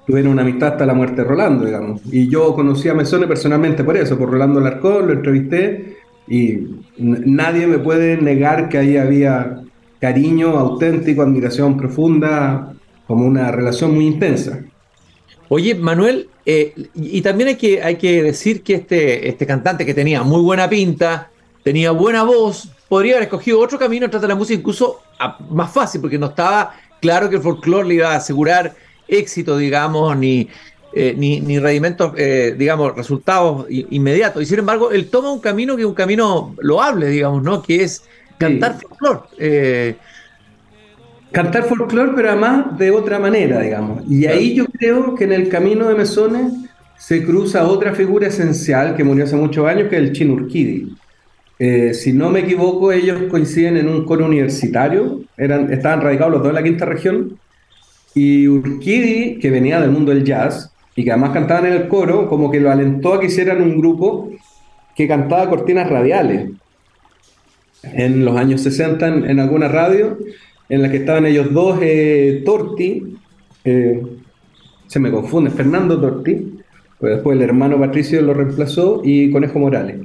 tuvieron 0.07 0.33
una 0.33 0.43
amistad 0.43 0.69
hasta 0.69 0.87
la 0.87 0.95
muerte 0.95 1.17
de 1.17 1.25
Rolando, 1.25 1.65
digamos. 1.67 2.01
Y 2.11 2.29
yo 2.29 2.55
conocí 2.55 2.89
a 2.89 2.95
Mesone 2.95 3.27
personalmente 3.27 3.85
por 3.85 3.97
eso, 3.97 4.17
por 4.17 4.31
Rolando 4.31 4.61
Alarcón, 4.61 5.07
lo 5.09 5.13
entrevisté 5.13 5.98
y 6.29 6.67
nadie 6.99 7.67
me 7.67 7.79
puede 7.79 8.17
negar 8.17 8.69
que 8.69 8.79
ahí 8.79 8.97
había 8.97 9.63
cariño 10.01 10.57
auténtico, 10.59 11.23
admiración 11.23 11.77
profunda, 11.77 12.75
como 13.07 13.27
una 13.27 13.51
relación 13.51 13.95
muy 13.95 14.07
intensa. 14.07 14.61
Oye, 15.49 15.75
Manuel, 15.75 16.29
eh, 16.45 16.75
y 16.95 17.23
también 17.23 17.49
hay 17.49 17.57
que, 17.57 17.83
hay 17.83 17.97
que 17.97 18.23
decir 18.23 18.63
que 18.63 18.75
este, 18.75 19.29
este 19.29 19.47
cantante 19.47 19.87
que 19.87 19.95
tenía 19.95 20.23
muy 20.23 20.43
buena 20.43 20.69
pinta, 20.69 21.31
tenía 21.63 21.91
buena 21.91 22.23
voz, 22.23 22.69
podría 22.89 23.15
haber 23.15 23.25
escogido 23.25 23.61
otro 23.61 23.79
camino 23.79 24.07
atrás 24.07 24.23
de 24.23 24.29
la 24.29 24.35
música, 24.35 24.59
incluso 24.59 25.01
más 25.51 25.73
fácil, 25.73 26.01
porque 26.01 26.19
no 26.19 26.27
estaba 26.27 26.75
claro 27.01 27.31
que 27.31 27.37
el 27.37 27.43
folclore 27.43 27.89
le 27.89 27.95
iba 27.95 28.13
a 28.13 28.17
asegurar 28.17 28.75
éxito, 29.09 29.57
digamos, 29.57 30.17
ni, 30.17 30.49
eh, 31.01 31.15
ni, 31.17 31.41
ni 31.41 31.61
eh, 32.17 32.55
digamos, 32.59 32.97
resultados 32.97 33.67
inmediatos. 33.69 34.43
Y 34.43 34.47
sin 34.47 34.59
embargo, 34.59 34.91
él 34.91 35.09
toma 35.09 35.33
un 35.33 35.39
camino 35.39 35.77
que 35.77 35.83
es 35.83 35.87
un 35.87 35.95
camino 35.95 36.57
loable, 36.59 37.07
digamos, 37.07 37.41
¿no? 37.45 37.63
Que 37.63 37.85
es 37.85 38.03
cantar 38.37 38.81
folclore. 38.81 39.21
Eh. 39.39 39.95
Cantar 41.31 41.67
folclore, 41.67 42.15
pero 42.17 42.31
además 42.31 42.77
de 42.77 42.91
otra 42.91 43.21
manera, 43.21 43.61
digamos. 43.61 44.03
Y 44.11 44.27
ahí 44.27 44.55
yo 44.55 44.67
creo 44.67 45.15
que 45.15 45.23
en 45.23 45.35
el 45.35 45.49
camino 45.49 45.87
de 45.87 45.95
Mesones 45.95 46.53
se 46.97 47.25
cruza 47.25 47.69
otra 47.69 47.95
figura 47.95 48.27
esencial 48.27 48.97
que 48.97 49.05
murió 49.05 49.23
hace 49.23 49.37
muchos 49.37 49.69
años, 49.69 49.89
que 49.89 49.99
es 49.99 50.03
el 50.03 50.13
Chinurquidi. 50.13 50.97
si 51.93 52.13
no 52.13 52.29
me 52.29 52.41
equivoco, 52.41 52.91
ellos 52.91 53.23
coinciden 53.31 53.77
en 53.77 53.89
un 53.89 54.05
coro 54.05 54.27
universitario, 54.27 55.21
eran, 55.37 55.73
estaban 55.73 56.01
radicados 56.01 56.33
los 56.33 56.43
dos 56.43 56.49
en 56.49 56.57
la 56.57 56.63
quinta 56.65 56.87
región, 56.87 57.39
y 58.17 58.49
Urquidi, 58.49 59.39
que 59.39 59.49
venía 59.49 59.81
del 59.81 59.93
mundo 59.93 60.13
del 60.13 60.25
jazz 60.25 60.73
y 60.99 61.05
que 61.05 61.13
además 61.13 61.31
cantaban 61.31 61.67
en 61.67 61.75
el 61.75 61.87
coro, 61.87 62.29
como 62.29 62.51
que 62.51 62.59
lo 62.59 62.73
alentó 62.73 63.15
a 63.15 63.21
que 63.21 63.27
hicieran 63.27 63.63
un 63.63 63.79
grupo 63.79 64.31
que 64.97 65.07
cantaba 65.07 65.49
cortinas 65.49 65.89
radiales. 65.89 66.51
En 67.85 68.25
los 68.25 68.37
años 68.37 68.63
60 68.63 69.07
en, 69.07 69.39
alguna 69.39 69.69
radio, 69.69 70.19
en 70.69 70.83
la 70.83 70.91
que 70.91 70.97
estaban 70.97 71.25
ellos 71.25 71.53
dos, 71.53 71.79
eh, 71.81 72.43
Torti, 72.45 73.15
eh, 73.65 74.03
se 74.89 74.99
me 74.99 75.13
confunde, 75.13 75.51
Fernando 75.51 76.01
Torti, 76.01 76.59
pues 76.99 77.15
después 77.15 77.37
el 77.37 77.45
hermano 77.45 77.79
Patricio 77.79 78.21
lo 78.21 78.35
reemplazó, 78.35 79.01
y 79.05 79.31
Conejo 79.31 79.61
Morales. 79.61 79.99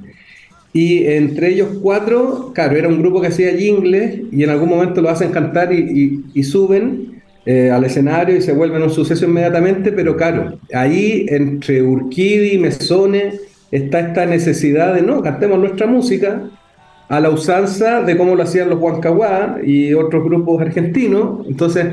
Y 0.73 1.07
entre 1.07 1.53
ellos 1.53 1.69
cuatro, 1.81 2.51
claro, 2.53 2.77
era 2.77 2.87
un 2.87 2.99
grupo 2.99 3.19
que 3.19 3.29
hacía 3.29 3.57
jingles 3.57 4.21
y 4.31 4.43
en 4.43 4.51
algún 4.51 4.69
momento 4.69 5.01
lo 5.01 5.09
hacen 5.09 5.31
cantar 5.31 5.73
y 5.73 6.43
suben 6.43 7.12
eh, 7.45 7.69
al 7.69 7.83
escenario 7.83 8.37
y 8.37 8.41
se 8.41 8.53
vuelven 8.53 8.83
un 8.83 8.89
suceso 8.89 9.25
inmediatamente, 9.25 9.91
pero 9.91 10.15
claro, 10.15 10.57
ahí 10.73 11.25
entre 11.27 11.81
Urquidi 11.81 12.53
y 12.53 12.57
Mesone 12.57 13.33
está 13.69 13.99
esta 13.99 14.25
necesidad 14.25 14.93
de, 14.93 15.01
no, 15.01 15.21
cantemos 15.21 15.59
nuestra 15.59 15.85
música 15.85 16.41
a 17.09 17.19
la 17.19 17.29
usanza 17.29 18.01
de 18.01 18.17
cómo 18.17 18.35
lo 18.35 18.43
hacían 18.43 18.69
los 18.69 18.79
Huancahuá 18.79 19.57
y 19.63 19.93
otros 19.93 20.23
grupos 20.23 20.61
argentinos, 20.61 21.45
entonces, 21.47 21.85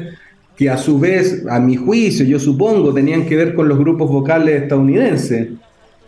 que 0.57 0.71
a 0.71 0.77
su 0.77 0.99
vez, 0.99 1.45
a 1.49 1.59
mi 1.59 1.75
juicio, 1.75 2.25
yo 2.25 2.39
supongo, 2.39 2.95
tenían 2.95 3.27
que 3.27 3.35
ver 3.35 3.55
con 3.55 3.69
los 3.69 3.79
grupos 3.79 4.09
vocales 4.09 4.63
estadounidenses. 4.63 5.49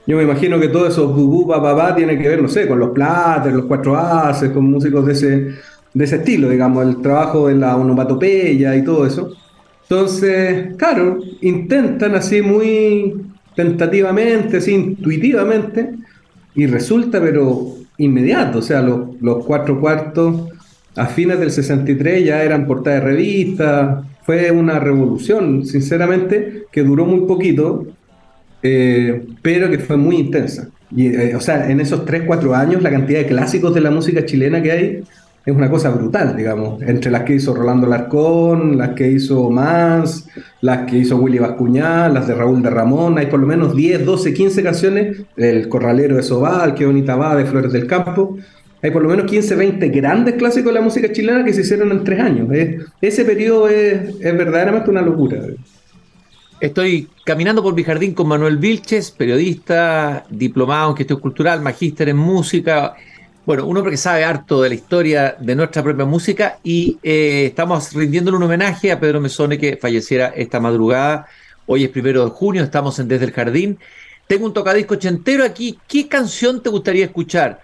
Yo 0.06 0.16
me 0.16 0.25
imagino 0.25 0.61
que 0.61 0.68
todo 0.68 0.87
eso 0.87 1.08
bubú, 1.08 1.49
papá, 1.49 1.94
tiene 1.94 2.18
que 2.18 2.28
ver, 2.28 2.42
no 2.42 2.49
sé, 2.49 2.68
con 2.68 2.78
los 2.78 2.90
Platters, 2.90 3.54
los 3.54 3.64
Cuatro 3.66 3.96
Haces, 3.96 4.50
con 4.50 4.64
músicos 4.64 5.06
de 5.06 5.12
ese, 5.12 5.49
de 5.94 6.04
ese 6.04 6.16
estilo, 6.16 6.49
digamos, 6.49 6.87
el 6.87 7.00
trabajo 7.02 7.49
de 7.49 7.54
la 7.54 7.76
onomatopeya 7.76 8.75
y 8.76 8.84
todo 8.84 9.06
eso. 9.06 9.34
Entonces, 9.82 10.75
claro, 10.76 11.18
intentan 11.42 12.14
así 12.14 12.40
muy 12.40 13.14
tentativamente, 13.54 14.58
así 14.58 14.72
intuitivamente, 14.72 15.90
y 16.54 16.66
resulta, 16.66 17.20
pero 17.20 17.75
inmediato, 17.99 18.58
o 18.58 18.62
sea, 18.62 18.80
los, 18.80 19.20
los 19.20 19.44
cuatro 19.44 19.80
cuartos 19.80 20.49
a 20.96 21.06
fines 21.06 21.38
del 21.38 21.50
63 21.50 22.25
ya 22.25 22.42
eran 22.42 22.66
portada 22.66 22.96
de 22.96 23.02
revista, 23.02 24.02
fue 24.25 24.50
una 24.50 24.78
revolución, 24.78 25.64
sinceramente, 25.66 26.64
que 26.70 26.82
duró 26.82 27.04
muy 27.04 27.26
poquito, 27.26 27.87
eh, 28.62 29.25
pero 29.40 29.70
que 29.70 29.78
fue 29.78 29.96
muy 29.96 30.16
intensa. 30.16 30.68
Y, 30.94 31.08
eh, 31.08 31.34
o 31.34 31.40
sea, 31.40 31.70
en 31.70 31.80
esos 31.80 32.04
3, 32.04 32.22
4 32.26 32.54
años, 32.54 32.82
la 32.82 32.90
cantidad 32.90 33.20
de 33.20 33.26
clásicos 33.26 33.75
de 33.75 33.80
la 33.80 33.90
música 33.90 34.25
chilena 34.25 34.62
que 34.62 34.72
hay 34.72 35.02
es 35.44 35.54
una 35.54 35.68
cosa 35.68 35.90
brutal, 35.90 36.37
digamos, 36.37 36.80
entre 36.82 37.11
las 37.11 37.22
que 37.22 37.34
hizo 37.34 37.52
Rolando 37.52 37.87
Larcón, 37.87 38.78
las 38.78 38.90
que 38.90 39.11
hizo 39.11 39.50
Mans, 39.50 40.28
las 40.61 40.88
que 40.88 40.99
hizo 40.99 41.16
Willy 41.16 41.38
Bascuñá, 41.38 42.08
las 42.08 42.28
de 42.28 42.34
Raúl 42.34 42.62
de 42.62 42.70
Ramón, 42.70 43.18
hay 43.18 43.26
por 43.26 43.40
lo 43.40 43.46
menos 43.46 43.75
10, 43.75 44.04
12, 44.04 44.32
15 44.32 44.62
canciones, 44.62 45.22
El 45.37 45.68
Corralero 45.68 46.16
de 46.16 46.22
Sobal, 46.22 46.75
Qué 46.75 46.87
bonita 46.87 47.16
va, 47.16 47.34
de 47.34 47.44
Flores 47.44 47.72
del 47.72 47.88
Campo, 47.88 48.37
hay 48.80 48.90
por 48.92 49.02
lo 49.02 49.08
menos 49.08 49.26
15, 49.26 49.56
20 49.56 49.88
grandes 49.88 50.34
clásicos 50.34 50.72
de 50.72 50.78
la 50.78 50.84
música 50.84 51.12
chilena 51.12 51.44
que 51.44 51.52
se 51.52 51.62
hicieron 51.62 51.90
en 51.90 52.04
tres 52.04 52.20
años. 52.20 52.49
ese 53.00 53.25
periodo 53.25 53.68
es, 53.68 54.20
es 54.20 54.37
verdaderamente 54.37 54.90
una 54.90 55.02
locura. 55.02 55.40
Estoy 56.61 57.08
caminando 57.25 57.61
por 57.61 57.75
mi 57.75 57.82
jardín 57.82 58.14
con 58.14 58.28
Manuel 58.28 58.56
Vilches, 58.56 59.11
periodista, 59.11 60.25
diplomado 60.30 60.90
en 60.90 60.96
gestión 60.96 61.18
cultural, 61.18 61.61
magíster 61.61 62.08
en 62.08 62.16
música, 62.16 62.94
bueno, 63.44 63.66
un 63.66 63.76
hombre 63.76 63.90
que 63.92 63.96
sabe 63.96 64.25
harto 64.25 64.62
de 64.62 64.68
la 64.68 64.75
historia 64.75 65.37
de 65.38 65.56
nuestra 65.56 65.82
propia 65.82 66.04
música 66.04 66.58
y 66.62 66.99
eh, 67.02 67.46
estamos 67.46 67.92
rindiéndole 67.92 68.37
un 68.37 68.42
homenaje 68.44 68.92
a 68.92 69.00
Pedro 69.00 69.20
Mesone 69.20 69.58
que 69.58 69.76
falleciera 69.76 70.28
esta 70.28 70.61
madrugada. 70.61 71.26
Hoy 71.66 71.84
es 71.84 71.90
primero 71.90 72.25
de 72.25 72.30
junio, 72.30 72.62
estamos 72.62 72.99
en 72.99 73.08
Desde 73.08 73.25
el 73.26 73.32
Jardín. 73.32 73.78
Tengo 74.26 74.46
un 74.46 74.52
tocadisco 74.52 74.96
chentero 74.96 75.44
aquí. 75.44 75.78
¿Qué 75.88 76.08
canción 76.08 76.62
te 76.62 76.70
gustaría 76.70 77.04
escuchar? 77.04 77.61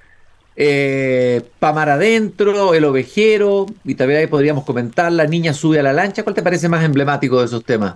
eh, 0.61 1.41
Pamar 1.61 1.89
Adentro, 1.89 2.75
El 2.75 2.85
Ovejero, 2.85 3.67
y 3.85 3.95
también 3.95 4.21
ahí 4.21 4.27
podríamos 4.27 4.65
comentar 4.65 5.13
La 5.13 5.25
Niña 5.25 5.55
Sube 5.55 5.79
a 5.79 5.85
la 5.85 5.93
Lancha. 5.93 6.25
¿Cuál 6.25 6.35
te 6.35 6.43
parece 6.43 6.69
más 6.69 6.85
emblemático 6.85 7.39
de 7.39 7.47
esos 7.47 7.65
temas? 7.65 7.95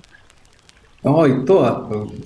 Ay, 1.05 1.45
todas. 1.45 1.75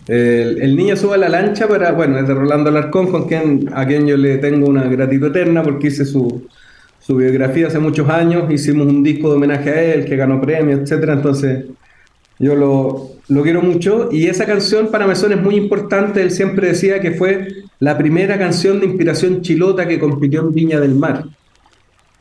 El, 0.06 0.76
niño 0.76 0.96
sube 0.96 1.14
a 1.14 1.18
la 1.18 1.30
lancha 1.30 1.66
para, 1.66 1.92
bueno, 1.92 2.18
es 2.18 2.28
de 2.28 2.34
Rolando 2.34 2.68
Alarcón, 2.68 3.10
con 3.10 3.26
quien, 3.26 3.70
a 3.74 3.86
quien 3.86 4.06
yo 4.06 4.18
le 4.18 4.36
tengo 4.36 4.68
una 4.68 4.84
gratitud 4.84 5.28
eterna 5.28 5.62
porque 5.62 5.86
hice 5.86 6.04
su, 6.04 6.46
su 6.98 7.16
biografía 7.16 7.68
hace 7.68 7.78
muchos 7.78 8.08
años, 8.10 8.50
hicimos 8.50 8.86
un 8.86 9.02
disco 9.02 9.30
de 9.30 9.36
homenaje 9.36 9.70
a 9.70 9.82
él, 9.82 10.04
que 10.04 10.16
ganó 10.16 10.40
premios, 10.42 10.80
etcétera, 10.80 11.14
entonces 11.14 11.64
yo 12.38 12.54
lo, 12.54 13.12
lo, 13.28 13.42
quiero 13.42 13.62
mucho. 13.62 14.10
Y 14.12 14.26
esa 14.26 14.44
canción 14.44 14.90
para 14.90 15.06
Mesón 15.06 15.32
es 15.32 15.40
muy 15.40 15.54
importante, 15.56 16.20
él 16.20 16.30
siempre 16.30 16.68
decía 16.68 17.00
que 17.00 17.12
fue 17.12 17.48
la 17.78 17.96
primera 17.96 18.38
canción 18.38 18.80
de 18.80 18.86
inspiración 18.86 19.40
chilota 19.40 19.88
que 19.88 19.98
compitió 19.98 20.42
en 20.42 20.52
Viña 20.52 20.80
del 20.80 20.94
Mar 20.94 21.24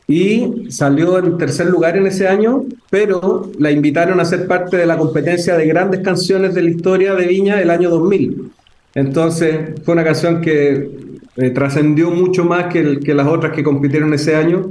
y 0.08 0.70
salió 0.70 1.18
en 1.18 1.36
tercer 1.36 1.66
lugar 1.66 1.96
en 1.96 2.06
ese 2.06 2.28
año, 2.28 2.64
pero 2.90 3.50
la 3.58 3.70
invitaron 3.70 4.20
a 4.20 4.24
ser 4.24 4.46
parte 4.46 4.76
de 4.76 4.86
la 4.86 4.96
competencia 4.96 5.56
de 5.56 5.66
grandes 5.66 6.00
canciones 6.00 6.54
de 6.54 6.62
la 6.62 6.70
historia 6.70 7.14
de 7.14 7.26
Viña 7.26 7.56
del 7.56 7.70
año 7.70 7.90
2000. 7.90 8.50
Entonces 8.94 9.80
fue 9.84 9.94
una 9.94 10.04
canción 10.04 10.40
que 10.40 10.90
eh, 11.36 11.50
trascendió 11.50 12.10
mucho 12.10 12.44
más 12.44 12.72
que, 12.72 13.00
que, 13.00 13.14
las 13.14 13.26
otras 13.26 13.52
que 13.52 13.64
compitieron 13.64 14.14
ese 14.14 14.36
año 14.36 14.70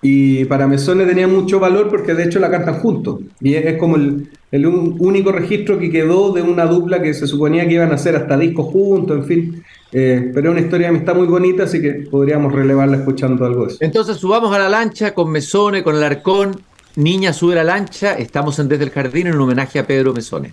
y 0.00 0.44
para 0.44 0.68
Mesones 0.68 1.08
tenía 1.08 1.26
mucho 1.26 1.58
valor 1.58 1.88
porque 1.88 2.14
de 2.14 2.24
hecho 2.24 2.38
la 2.38 2.50
cantan 2.50 2.74
juntos 2.74 3.20
y 3.40 3.54
es, 3.54 3.76
como 3.76 3.96
el, 3.96 4.28
el 4.52 4.66
único 4.66 5.32
registro 5.32 5.78
que 5.78 5.90
quedó 5.90 6.32
de 6.32 6.40
una 6.40 6.66
dupla 6.66 7.02
que 7.02 7.12
se 7.12 7.26
suponía 7.26 7.66
que 7.66 7.74
iban 7.74 7.90
a 7.90 7.96
hacer 7.96 8.14
hasta 8.14 8.38
discos 8.38 8.66
juntos, 8.66 9.18
en 9.18 9.24
fin. 9.24 9.62
Eh, 9.92 10.30
pero 10.34 10.50
es 10.50 10.52
una 10.52 10.60
historia 10.60 10.92
de 10.92 11.14
muy 11.14 11.26
bonita, 11.26 11.64
así 11.64 11.80
que 11.80 12.06
podríamos 12.10 12.52
relevarla 12.52 12.98
escuchando 12.98 13.44
algo 13.44 13.64
de 13.64 13.72
eso. 13.72 13.78
Entonces 13.80 14.18
subamos 14.18 14.54
a 14.54 14.58
la 14.58 14.68
lancha 14.68 15.14
con 15.14 15.30
Mesone, 15.30 15.82
con 15.82 15.96
el 15.96 16.02
arcón. 16.02 16.60
Niña 16.96 17.32
sube 17.32 17.54
la 17.54 17.64
lancha. 17.64 18.14
Estamos 18.14 18.58
en 18.58 18.68
Desde 18.68 18.84
el 18.84 18.90
Jardín 18.90 19.28
en 19.28 19.36
un 19.36 19.42
homenaje 19.42 19.78
a 19.78 19.86
Pedro 19.86 20.12
Mesone. 20.12 20.52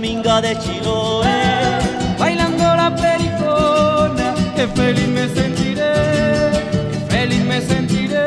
minga 0.00 0.40
de 0.40 0.56
Chiloé. 0.58 1.78
Bailando 2.18 2.64
la 2.64 2.94
pericona, 2.94 4.34
que 4.54 4.66
feliz 4.68 5.08
me 5.08 5.28
sentiré, 5.28 5.92
que 6.90 6.98
feliz 7.14 7.44
me 7.44 7.60
sentiré. 7.60 8.26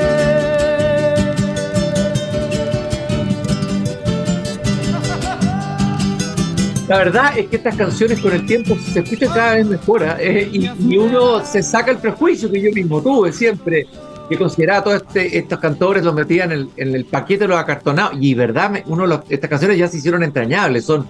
La 6.87 6.97
verdad 6.97 7.37
es 7.37 7.47
que 7.47 7.57
estas 7.57 7.75
canciones 7.75 8.19
con 8.19 8.33
el 8.33 8.45
tiempo 8.47 8.75
se 8.91 8.99
escuchan 9.01 9.29
cada 9.29 9.53
vez 9.53 9.65
mejor 9.67 10.03
¿eh? 10.19 10.49
y, 10.51 10.97
uno 10.97 11.45
se 11.45 11.61
saca 11.61 11.91
el 11.91 11.97
prejuicio 11.97 12.51
que 12.51 12.59
yo 12.59 12.71
mismo 12.71 12.99
tuve 12.99 13.31
siempre, 13.31 13.85
que 14.29 14.37
consideraba 14.37 14.83
todos 14.83 14.97
este, 14.97 15.37
estos 15.37 15.59
cantores 15.59 16.03
los 16.03 16.13
metían 16.13 16.51
en 16.51 16.69
el, 16.77 17.05
paquete 17.05 17.45
de 17.45 17.47
los 17.47 17.57
acartonados 17.57 18.13
y 18.21 18.35
verdad, 18.35 18.83
uno 18.85 19.23
estas 19.27 19.49
canciones 19.49 19.77
ya 19.77 19.87
se 19.87 19.97
hicieron 19.97 20.23
entrañables, 20.23 20.85
son 20.85 21.05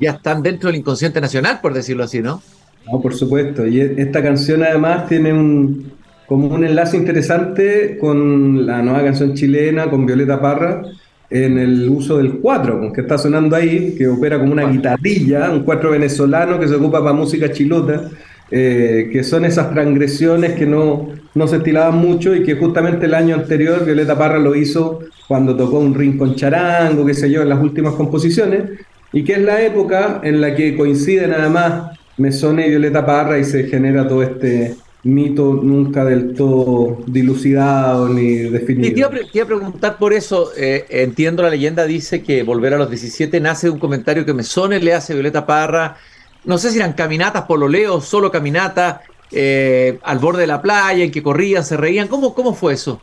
ya 0.00 0.12
están 0.12 0.42
dentro 0.42 0.68
del 0.68 0.80
inconsciente 0.80 1.20
nacional, 1.20 1.60
por 1.62 1.72
decirlo 1.72 2.04
así, 2.04 2.20
¿no? 2.20 2.42
No, 2.90 3.00
por 3.00 3.14
supuesto. 3.14 3.66
Y 3.66 3.80
esta 3.80 4.22
canción 4.22 4.62
además 4.62 5.08
tiene 5.08 5.32
un, 5.32 5.92
como 6.26 6.48
un 6.48 6.64
enlace 6.64 6.96
interesante 6.96 7.98
con 7.98 8.66
la 8.66 8.82
nueva 8.82 9.02
canción 9.02 9.34
chilena, 9.34 9.90
con 9.90 10.06
Violeta 10.06 10.40
Parra, 10.40 10.82
en 11.30 11.58
el 11.58 11.88
uso 11.88 12.18
del 12.18 12.38
cuatro, 12.38 12.92
que 12.92 13.02
está 13.02 13.18
sonando 13.18 13.54
ahí, 13.54 13.94
que 13.96 14.08
opera 14.08 14.38
como 14.38 14.52
una 14.52 14.68
guitarrilla, 14.68 15.50
un 15.50 15.62
cuatro 15.62 15.90
venezolano 15.90 16.58
que 16.58 16.68
se 16.68 16.74
ocupa 16.74 17.00
para 17.00 17.12
música 17.12 17.52
chilota, 17.52 18.08
eh, 18.50 19.10
que 19.12 19.22
son 19.22 19.44
esas 19.44 19.70
transgresiones 19.70 20.54
que 20.54 20.64
no, 20.64 21.10
no 21.34 21.46
se 21.46 21.56
estilaban 21.56 21.96
mucho 21.98 22.34
y 22.34 22.42
que 22.42 22.54
justamente 22.54 23.06
el 23.06 23.14
año 23.14 23.34
anterior 23.34 23.84
Violeta 23.84 24.16
Parra 24.16 24.38
lo 24.38 24.54
hizo 24.54 25.00
cuando 25.26 25.56
tocó 25.56 25.78
un 25.78 25.94
rincón 25.94 26.34
charango, 26.34 27.04
qué 27.04 27.14
sé 27.14 27.30
yo, 27.30 27.42
en 27.42 27.48
las 27.48 27.60
últimas 27.60 27.94
composiciones, 27.94 28.70
y 29.12 29.24
que 29.24 29.34
es 29.34 29.42
la 29.42 29.62
época 29.62 30.20
en 30.22 30.40
la 30.40 30.54
que 30.54 30.76
coinciden 30.76 31.32
además 31.32 31.98
Mesone 32.16 32.66
y 32.66 32.70
Violeta 32.70 33.06
Parra 33.06 33.38
y 33.38 33.44
se 33.44 33.64
genera 33.64 34.08
todo 34.08 34.22
este 34.22 34.74
mito 35.04 35.60
nunca 35.62 36.04
del 36.04 36.34
todo 36.34 36.98
dilucidado 37.06 38.08
ni 38.08 38.36
definido. 38.36 38.88
Y 38.88 38.92
te 38.92 39.00
iba, 39.00 39.44
a 39.44 39.46
preguntar 39.46 39.96
por 39.96 40.12
eso, 40.12 40.50
eh, 40.56 40.86
entiendo 40.90 41.42
la 41.42 41.50
leyenda 41.50 41.84
dice 41.84 42.22
que 42.22 42.42
Volver 42.42 42.74
a 42.74 42.78
los 42.78 42.90
17 42.90 43.40
nace 43.40 43.68
de 43.68 43.72
un 43.72 43.78
comentario 43.78 44.24
que 44.24 44.34
Mesone 44.34 44.80
le 44.80 44.94
hace 44.94 45.14
Violeta 45.14 45.46
Parra, 45.46 45.96
no 46.44 46.58
sé 46.58 46.70
si 46.70 46.78
eran 46.78 46.94
caminatas 46.94 47.44
por 47.44 47.58
lo 47.58 47.68
leo, 47.68 48.00
solo 48.00 48.30
caminatas 48.30 49.00
eh, 49.32 49.98
al 50.02 50.18
borde 50.18 50.42
de 50.42 50.46
la 50.46 50.62
playa, 50.62 51.04
en 51.04 51.10
que 51.10 51.22
corrían, 51.22 51.64
se 51.64 51.76
reían, 51.76 52.08
¿cómo, 52.08 52.34
cómo 52.34 52.54
fue 52.54 52.74
eso? 52.74 53.00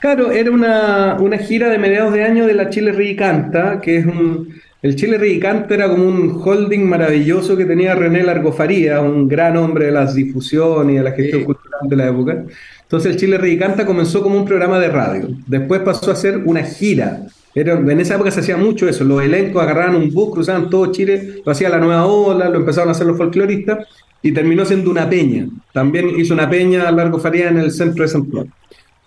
Claro, 0.00 0.32
era 0.32 0.50
una, 0.50 1.16
una 1.20 1.38
gira 1.38 1.68
de 1.68 1.78
mediados 1.78 2.12
de 2.12 2.24
año 2.24 2.46
de 2.46 2.54
la 2.54 2.70
Chile 2.70 2.92
Ríe 2.92 3.14
Canta, 3.14 3.80
que 3.80 3.98
es 3.98 4.06
un, 4.06 4.48
el 4.82 4.96
Chile 4.96 5.16
Ridicante 5.16 5.74
era 5.74 5.88
como 5.88 6.04
un 6.08 6.42
holding 6.44 6.84
maravilloso 6.84 7.56
que 7.56 7.64
tenía 7.64 7.94
René 7.94 8.24
Largofaría, 8.24 9.00
un 9.00 9.28
gran 9.28 9.56
hombre 9.56 9.86
de 9.86 9.92
las 9.92 10.12
difusiones 10.16 10.94
y 10.94 10.96
de 10.96 11.04
la 11.04 11.12
gestión 11.12 11.44
cultural 11.44 11.80
de 11.84 11.96
la 11.96 12.08
época. 12.08 12.44
Entonces 12.82 13.12
el 13.12 13.16
Chile 13.16 13.38
Ridicanta 13.38 13.86
comenzó 13.86 14.24
como 14.24 14.36
un 14.36 14.44
programa 14.44 14.80
de 14.80 14.88
radio. 14.88 15.28
Después 15.46 15.82
pasó 15.82 16.10
a 16.10 16.16
ser 16.16 16.38
una 16.38 16.64
gira. 16.64 17.20
Era, 17.54 17.74
en 17.74 18.00
esa 18.00 18.16
época 18.16 18.32
se 18.32 18.40
hacía 18.40 18.56
mucho 18.56 18.88
eso. 18.88 19.04
Los 19.04 19.22
elencos 19.22 19.62
agarraban 19.62 19.94
un 19.94 20.12
bus, 20.12 20.32
cruzaban 20.32 20.68
todo 20.68 20.90
Chile, 20.90 21.42
lo 21.46 21.52
hacía 21.52 21.68
la 21.68 21.78
nueva 21.78 22.04
ola, 22.06 22.48
lo 22.48 22.56
empezaron 22.56 22.88
a 22.88 22.92
hacer 22.92 23.06
los 23.06 23.16
folcloristas 23.16 23.86
y 24.22 24.32
terminó 24.32 24.64
siendo 24.64 24.90
una 24.90 25.08
peña. 25.08 25.48
También 25.72 26.18
hizo 26.18 26.34
una 26.34 26.48
peña 26.48 26.90
Largo 26.90 27.18
Faría 27.18 27.48
en 27.48 27.58
el 27.58 27.72
centro 27.72 28.04
de 28.04 28.08
San 28.08 28.24
Pedro. 28.24 28.46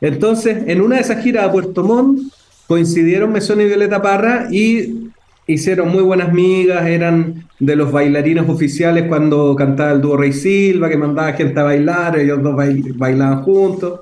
Entonces, 0.01 0.63
en 0.67 0.81
una 0.81 0.97
de 0.97 1.01
esas 1.01 1.23
giras 1.23 1.45
a 1.45 1.51
Puerto 1.51 1.83
Montt, 1.83 2.19
coincidieron 2.67 3.31
Mesón 3.31 3.61
y 3.61 3.65
Violeta 3.65 4.01
Parra 4.01 4.47
y 4.51 5.09
hicieron 5.47 5.89
muy 5.89 6.03
buenas 6.03 6.33
migas, 6.33 6.85
eran 6.85 7.45
de 7.59 7.75
los 7.75 7.91
bailarines 7.91 8.49
oficiales 8.49 9.05
cuando 9.07 9.55
cantaba 9.55 9.91
el 9.91 10.01
dúo 10.01 10.17
Rey 10.17 10.33
Silva, 10.33 10.89
que 10.89 10.97
mandaba 10.97 11.33
gente 11.33 11.59
a 11.59 11.63
bailar, 11.63 12.19
ellos 12.19 12.41
dos 12.41 12.55
bailaban 12.95 13.43
juntos. 13.43 14.01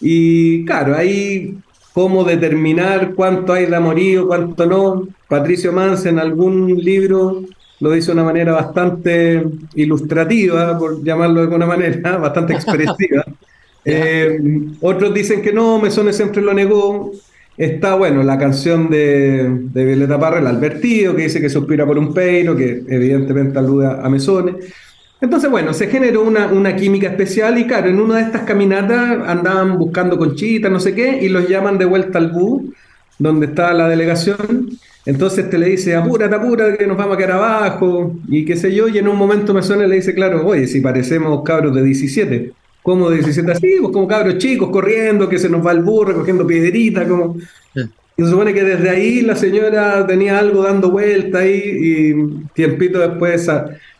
Y 0.00 0.64
claro, 0.64 0.96
ahí 0.96 1.56
cómo 1.92 2.24
determinar 2.24 3.14
cuánto 3.14 3.52
hay 3.52 3.66
de 3.66 3.76
amorío, 3.76 4.26
cuánto 4.26 4.66
no. 4.66 5.08
Patricio 5.28 5.72
Mance 5.72 6.08
en 6.08 6.18
algún 6.18 6.76
libro 6.78 7.44
lo 7.82 7.90
dice 7.90 8.06
de 8.06 8.12
una 8.12 8.22
manera 8.22 8.52
bastante 8.52 9.44
ilustrativa, 9.74 10.78
por 10.78 11.02
llamarlo 11.02 11.40
de 11.40 11.46
alguna 11.46 11.66
manera, 11.66 12.16
bastante 12.18 12.54
expresiva. 12.54 13.24
Eh, 13.84 14.38
otros 14.80 15.12
dicen 15.12 15.42
que 15.42 15.52
no, 15.52 15.80
Mesones 15.80 16.14
siempre 16.14 16.40
lo 16.40 16.54
negó. 16.54 17.10
Está, 17.56 17.96
bueno, 17.96 18.22
la 18.22 18.38
canción 18.38 18.88
de, 18.88 19.48
de 19.50 19.84
Violeta 19.84 20.20
Parra, 20.20 20.38
El 20.38 20.46
Albertío, 20.46 21.16
que 21.16 21.24
dice 21.24 21.40
que 21.40 21.50
suspira 21.50 21.84
por 21.84 21.98
un 21.98 22.14
peino, 22.14 22.54
que 22.54 22.84
evidentemente 22.88 23.58
alude 23.58 23.88
a 23.88 24.08
Mesones. 24.08 24.72
Entonces, 25.20 25.50
bueno, 25.50 25.74
se 25.74 25.88
generó 25.88 26.22
una, 26.22 26.46
una, 26.46 26.76
química 26.76 27.08
especial 27.08 27.58
y 27.58 27.66
claro, 27.66 27.88
en 27.88 27.98
una 27.98 28.18
de 28.18 28.22
estas 28.22 28.42
caminatas 28.42 29.28
andaban 29.28 29.76
buscando 29.76 30.16
conchitas, 30.16 30.70
no 30.70 30.78
sé 30.78 30.94
qué, 30.94 31.18
y 31.20 31.28
los 31.28 31.48
llaman 31.48 31.76
de 31.76 31.86
vuelta 31.86 32.18
al 32.18 32.30
bus, 32.30 32.72
donde 33.18 33.46
está 33.46 33.72
la 33.72 33.88
delegación. 33.88 34.68
Entonces 35.04 35.50
te 35.50 35.58
le 35.58 35.70
dice, 35.70 35.96
apúrate, 35.96 36.34
apúrate, 36.34 36.78
que 36.78 36.86
nos 36.86 36.96
vamos 36.96 37.14
a 37.14 37.18
quedar 37.18 37.32
abajo, 37.32 38.14
y 38.28 38.44
qué 38.44 38.56
sé 38.56 38.72
yo, 38.72 38.88
y 38.88 38.98
en 38.98 39.08
un 39.08 39.16
momento 39.16 39.52
me 39.52 39.62
suena 39.62 39.84
y 39.84 39.88
le 39.88 39.96
dice, 39.96 40.14
claro, 40.14 40.46
oye, 40.46 40.66
si 40.68 40.80
parecemos 40.80 41.42
cabros 41.42 41.74
de 41.74 41.82
17, 41.82 42.52
¿cómo 42.82 43.10
de 43.10 43.16
17 43.16 43.50
así? 43.50 43.76
Pues 43.80 43.92
como 43.92 44.06
cabros 44.06 44.38
chicos 44.38 44.70
corriendo, 44.70 45.28
que 45.28 45.38
se 45.38 45.48
nos 45.48 45.66
va 45.66 45.72
el 45.72 45.82
burro, 45.82 46.12
recogiendo 46.12 46.46
piedritas, 46.46 47.06
como... 47.06 47.36
Y 48.14 48.22
se 48.24 48.28
supone 48.28 48.52
que 48.52 48.62
desde 48.62 48.90
ahí 48.90 49.22
la 49.22 49.34
señora 49.34 50.06
tenía 50.06 50.38
algo 50.38 50.62
dando 50.62 50.90
vuelta 50.90 51.38
ahí, 51.38 51.62
y 51.64 52.14
tiempito 52.52 53.00
después 53.00 53.50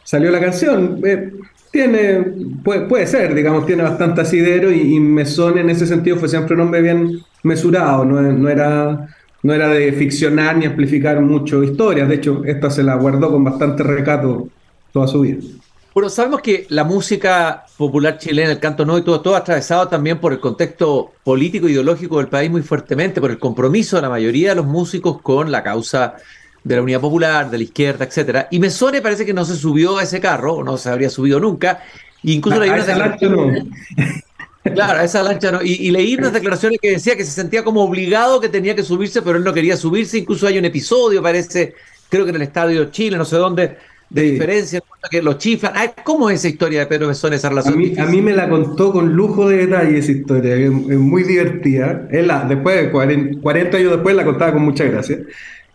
salió 0.05 0.31
la 0.31 0.39
canción. 0.39 1.01
Eh, 1.03 1.33
tiene, 1.73 2.23
puede, 2.63 2.83
puede, 2.83 3.07
ser, 3.07 3.35
digamos, 3.35 3.67
tiene 3.67 3.83
bastante 3.83 4.21
asidero, 4.21 4.71
y, 4.71 4.95
y 4.95 5.01
Mesón 5.01 5.59
en 5.59 5.71
ese 5.71 5.87
sentido 5.87 6.19
fue 6.19 6.29
siempre 6.29 6.55
un 6.55 6.61
hombre 6.61 6.83
bien 6.83 7.21
mesurado, 7.43 8.05
no, 8.05 8.21
no 8.21 8.49
era 8.49 9.09
no 9.43 9.53
era 9.53 9.69
de 9.69 9.93
ficcionar 9.93 10.57
ni 10.57 10.67
amplificar 10.67 11.21
mucho 11.21 11.63
historias. 11.63 12.09
De 12.09 12.17
hecho, 12.17 12.43
esta 12.45 12.71
se 12.71 12.83
la 12.83 12.95
guardó 12.95 13.31
con 13.31 13.45
bastante 13.45 13.83
recato 13.83 14.49
toda 14.93 15.09
su 15.09 15.21
vida. 15.21 15.43
Bueno, 15.95 16.09
sabemos 16.09 16.41
que 16.41 16.67
la 16.71 16.85
música 16.85 17.67
popular 17.77 18.17
chilena, 18.17 18.51
el 18.51 18.59
canto 18.59 18.87
no 18.87 18.97
y 18.97 19.03
todo, 19.03 19.21
todo 19.21 19.37
atravesado 19.37 19.89
también 19.89 20.19
por 20.19 20.33
el 20.33 20.41
contexto 20.41 21.13
político 21.23 21.67
e 21.67 21.73
ideológico 21.73 22.17
del 22.17 22.29
país 22.29 22.51
muy 22.51 22.63
fuertemente, 22.63 23.21
por 23.21 23.31
el 23.31 23.39
compromiso 23.39 23.97
de 23.97 24.03
la 24.03 24.09
mayoría 24.09 24.51
de 24.51 24.55
los 24.57 24.67
músicos 24.67 25.21
con 25.21 25.53
la 25.53 25.63
causa 25.63 26.15
de 26.65 26.77
la 26.77 26.83
unidad 26.83 27.01
popular, 27.01 27.51
de 27.51 27.59
la 27.59 27.65
izquierda, 27.65 28.07
etcétera. 28.07 28.49
Y 28.51 28.59
Mesone 28.59 29.03
parece 29.03 29.27
que 29.27 29.35
no 29.35 29.45
se 29.45 29.57
subió 29.57 29.99
a 29.99 30.05
ese 30.05 30.21
carro, 30.21 30.55
o 30.55 30.65
no 30.65 30.79
se 30.79 30.89
habría 30.89 31.11
subido 31.11 31.41
nunca. 31.41 31.83
Incluso 32.23 32.63
a, 32.63 32.67
la 32.67 33.19
no. 33.21 33.53
Claro, 34.63 35.01
esa 35.01 35.23
lancha 35.23 35.51
no. 35.51 35.63
Y, 35.63 35.73
y, 35.73 35.91
leí 35.91 36.15
unas 36.15 36.33
declaraciones 36.33 36.79
que 36.81 36.93
decía 36.93 37.17
que 37.17 37.25
se 37.25 37.33
sentía 37.33 37.65
como 37.65 37.83
obligado 37.83 38.41
que 38.41 38.49
tenía 38.49 38.77
que 38.77 38.85
subirse, 38.85 39.21
pero 39.23 39.39
él 39.39 39.45
no 39.45 39.53
quería 39.53 39.77
subirse. 39.77 40.19
Incluso 40.19 40.47
hay 40.47 40.59
un 40.59 40.65
episodio, 40.65 41.23
parece, 41.23 41.75
creo 42.09 42.25
que 42.25 42.31
en 42.31 42.37
el 42.37 42.43
Estadio 42.43 42.85
Chile, 42.91 43.17
no 43.17 43.25
sé 43.25 43.37
dónde, 43.37 43.77
de 44.09 44.23
sí. 44.23 44.31
diferencia, 44.33 44.81
que 45.11 45.21
lo 45.21 45.35
chiflan. 45.35 45.73
Ay, 45.75 45.91
¿Cómo 46.05 46.31
es 46.31 46.41
esa 46.41 46.49
historia 46.49 46.81
de 46.81 46.87
Pedro 46.87 47.09
Mesón, 47.09 47.33
esa 47.33 47.49
relación? 47.49 47.75
A 47.75 47.77
mí, 47.77 47.95
a 47.99 48.07
mí, 48.07 48.23
me 48.23 48.33
la 48.33 48.49
contó 48.49 48.93
con 48.93 49.15
lujo 49.15 49.49
de 49.49 49.67
detalle 49.67 49.99
esa 49.99 50.13
historia, 50.13 50.55
que 50.55 50.67
es 50.67 50.71
muy 50.71 51.25
divertida. 51.25 52.07
Él 52.11 52.29
la, 52.29 52.45
después, 52.45 52.89
40, 52.91 53.41
40 53.41 53.77
años 53.77 53.91
después, 53.91 54.15
la 54.15 54.25
contaba 54.25 54.53
con 54.53 54.63
mucha 54.63 54.85
gracia. 54.85 55.19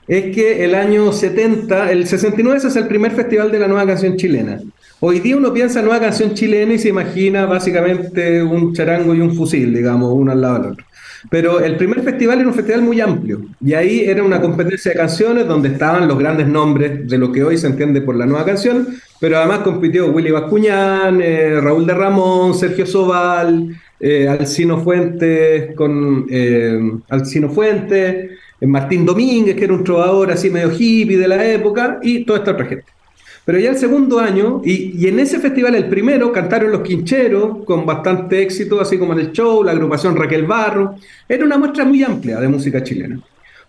Es 0.08 0.34
que 0.34 0.64
el 0.64 0.76
año 0.76 1.12
70, 1.12 1.92
el 1.92 2.08
69 2.08 2.58
ese 2.58 2.70
es 2.70 2.76
el 2.78 2.88
primer 2.88 3.12
festival 3.12 3.52
de 3.52 3.60
la 3.60 3.68
nueva 3.68 3.86
canción 3.86 4.16
chilena. 4.16 4.62
Hoy 5.00 5.20
día 5.20 5.38
uno 5.38 5.54
piensa 5.54 5.78
en 5.78 5.86
nueva 5.86 6.02
canción 6.02 6.34
chilena 6.34 6.74
y 6.74 6.80
se 6.80 6.90
imagina 6.90 7.46
básicamente 7.46 8.42
un 8.42 8.74
charango 8.74 9.14
y 9.14 9.22
un 9.22 9.36
fusil, 9.36 9.72
digamos, 9.72 10.12
uno 10.12 10.32
al 10.32 10.42
lado 10.42 10.56
del 10.56 10.72
otro. 10.72 10.86
Pero 11.30 11.60
el 11.60 11.78
primer 11.78 12.02
festival 12.02 12.40
era 12.40 12.48
un 12.48 12.56
festival 12.56 12.82
muy 12.82 13.00
amplio 13.00 13.42
y 13.64 13.74
ahí 13.74 14.00
era 14.02 14.24
una 14.24 14.42
competencia 14.42 14.92
de 14.92 14.98
canciones 14.98 15.48
donde 15.48 15.70
estaban 15.70 16.08
los 16.08 16.18
grandes 16.18 16.48
nombres 16.48 17.08
de 17.08 17.18
lo 17.20 17.32
que 17.32 17.44
hoy 17.44 17.60
se 17.60 17.68
entiende 17.68 18.02
por 18.02 18.16
la 18.16 18.26
nueva 18.26 18.44
canción, 18.44 18.88
pero 19.20 19.38
además 19.38 19.60
compitió 19.60 20.08
Willy 20.12 20.32
Bascuñán, 20.32 21.22
eh, 21.22 21.62
Raúl 21.62 21.86
de 21.86 21.94
Ramón, 21.94 22.56
Sergio 22.56 22.88
Sobal, 22.88 23.80
eh, 24.00 24.28
Alcino 24.28 24.80
Fuentes 24.80 25.76
con 25.76 26.26
eh, 26.28 26.80
Alcino 27.10 27.50
Fuentes, 27.50 28.32
Martín 28.62 29.06
Domínguez, 29.06 29.56
que 29.56 29.66
era 29.66 29.74
un 29.74 29.84
trovador 29.84 30.32
así 30.32 30.50
medio 30.50 30.72
hippie 30.72 31.18
de 31.18 31.28
la 31.28 31.46
época, 31.46 32.00
y 32.02 32.26
toda 32.26 32.40
esta 32.40 32.52
otra 32.54 32.66
gente. 32.66 32.97
Pero 33.48 33.60
ya 33.60 33.70
el 33.70 33.78
segundo 33.78 34.20
año, 34.20 34.62
y, 34.66 35.02
y, 35.02 35.08
en 35.08 35.22
ese 35.22 35.40
festival, 35.40 35.74
el 35.76 35.88
primero, 35.88 36.34
cantaron 36.34 36.70
Los 36.70 36.82
Quincheros 36.82 37.64
con 37.64 37.86
bastante 37.86 38.42
éxito, 38.42 38.82
así 38.82 38.98
como 38.98 39.14
en 39.14 39.20
el 39.20 39.32
show, 39.32 39.64
la 39.64 39.72
agrupación 39.72 40.18
Raquel 40.18 40.46
Barro. 40.46 40.96
Era 41.30 41.46
una 41.46 41.58
muestra 41.58 41.86
muy 41.86 42.04
amplia 42.04 42.42
de 42.42 42.50
música 42.50 42.84
chilena. 42.84 43.22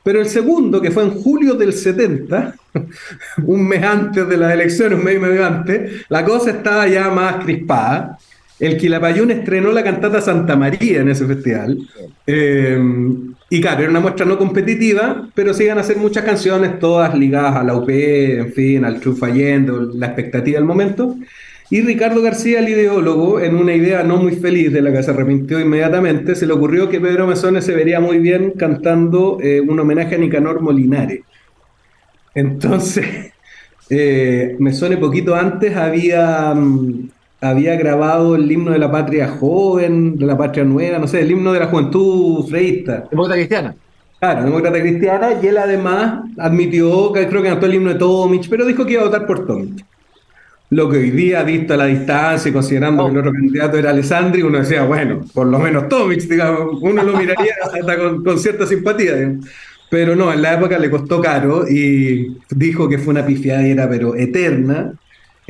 Pero 0.03 0.19
el 0.19 0.27
segundo, 0.27 0.83
que 0.83 0.91
fue 0.91 1.05
en 1.05 1.11
julio 1.12 1.55
del 1.55 1.73
70, 1.73 2.57
un 3.47 3.69
mes 3.69 3.85
antes 3.85 4.29
de 4.29 4.37
las 4.37 4.53
elecciones, 4.53 4.99
un 4.99 5.05
mes 5.05 5.14
y 5.14 5.21
medio 5.21 5.47
antes, 5.47 6.05
la 6.09 6.25
cosa 6.25 6.51
estaba 6.51 6.88
ya 6.88 7.09
más 7.11 7.45
crispada. 7.45 8.19
El 8.61 8.77
Quilapayún 8.77 9.31
estrenó 9.31 9.73
la 9.73 9.85
cantata 9.85 10.21
Santa 10.21 10.57
María 10.57 11.01
en 11.01 11.09
ese 11.09 11.27
festival. 11.27 11.79
Eh, 12.27 12.79
y 13.51 13.61
claro, 13.61 13.81
era 13.81 13.90
una 13.90 14.01
muestra 14.01 14.27
no 14.27 14.37
competitiva, 14.37 15.29
pero 15.35 15.55
sí 15.55 15.64
iban 15.64 15.79
a 15.79 15.83
hacer 15.83 15.97
muchas 15.97 16.25
canciones, 16.25 16.79
todas 16.79 17.14
ligadas 17.14 17.57
a 17.57 17.64
la 17.64 17.77
UP, 17.77 17.88
en 17.88 18.53
fin, 18.53 18.85
al 18.85 19.01
triunfayendo, 19.01 19.92
la 19.94 20.07
expectativa 20.07 20.59
del 20.59 20.66
momento. 20.66 21.16
Y 21.71 21.83
Ricardo 21.83 22.23
García, 22.23 22.61
el 22.61 22.68
ideólogo, 22.68 23.40
en 23.40 23.55
una 23.55 23.75
idea 23.75 24.03
no 24.03 24.16
muy 24.16 24.37
feliz 24.37 24.73
de 24.73 24.81
la 24.81 24.90
que 24.90 25.03
se 25.03 25.11
arrepintió 25.11 25.61
inmediatamente, 25.61 26.35
se 26.35 26.47
le 26.47 26.55
ocurrió 26.55 26.88
que 26.88 27.01
Pedro 27.01 27.27
Mesones 27.27 27.64
se 27.64 27.75
vería 27.75 28.01
muy 28.01 28.18
bien 28.18 28.53
cantando 28.53 29.38
eh, 29.42 29.61
un 29.61 29.79
homenaje 29.79 30.14
a 30.14 30.18
Nicanor 30.18 30.61
Molinare. 30.61 31.25
Entonces, 32.35 33.33
eh, 33.90 34.57
Mesones 34.59 34.99
poquito 34.99 35.35
antes 35.35 35.77
había 35.77 36.53
um, 36.55 37.09
había 37.40 37.77
grabado 37.77 38.35
el 38.35 38.51
himno 38.51 38.72
de 38.72 38.79
la 38.79 38.90
patria 38.90 39.29
joven, 39.29 40.16
de 40.16 40.27
la 40.27 40.37
patria 40.37 40.64
nueva, 40.64 40.98
no 40.98 41.07
sé, 41.07 41.20
el 41.20 41.31
himno 41.31 41.53
de 41.53 41.61
la 41.61 41.66
juventud 41.66 42.46
freísta. 42.48 43.05
Demócrata 43.11 43.37
cristiana. 43.37 43.74
Claro, 44.18 44.44
demócrata 44.44 44.81
cristiana, 44.81 45.29
y 45.40 45.46
él 45.46 45.59
además 45.59 46.24
admitió, 46.38 47.12
que 47.12 47.29
creo 47.29 47.42
que 47.42 47.48
cantó 47.48 47.66
el 47.66 47.74
himno 47.74 47.90
de 47.90 47.98
Tomich, 47.98 48.48
pero 48.48 48.66
dijo 48.66 48.85
que 48.85 48.94
iba 48.94 49.03
a 49.03 49.07
votar 49.07 49.27
por 49.27 49.46
Tomich. 49.46 49.85
Lo 50.70 50.90
que 50.90 50.98
hoy 50.98 51.11
día, 51.11 51.42
visto 51.44 51.74
a 51.74 51.77
la 51.77 51.87
distancia 51.87 52.51
y 52.51 52.53
considerando 52.53 53.05
oh. 53.05 53.07
que 53.07 53.12
el 53.12 53.18
otro 53.18 53.33
candidato 53.33 53.79
era 53.79 53.90
Alessandri, 53.90 54.42
uno 54.42 54.59
decía, 54.59 54.85
bueno, 54.85 55.20
por 55.33 55.46
lo 55.46 55.59
menos 55.59 55.88
Tomich, 55.88 56.29
digamos, 56.29 56.79
uno 56.83 57.03
lo 57.03 57.16
miraría 57.16 57.55
hasta 57.62 57.96
con, 57.96 58.24
con 58.24 58.38
cierta 58.38 58.66
simpatía. 58.66 59.14
Digamos. 59.14 59.46
Pero 59.90 60.14
no, 60.14 60.33
en 60.33 60.42
la 60.42 60.55
época 60.55 60.79
le 60.79 60.90
costó 60.90 61.20
caro 61.20 61.66
y 61.68 62.37
dijo 62.51 62.88
que 62.88 62.98
fue 62.98 63.12
una 63.12 63.24
pifiadera, 63.24 63.88
pero 63.88 64.14
eterna, 64.14 64.92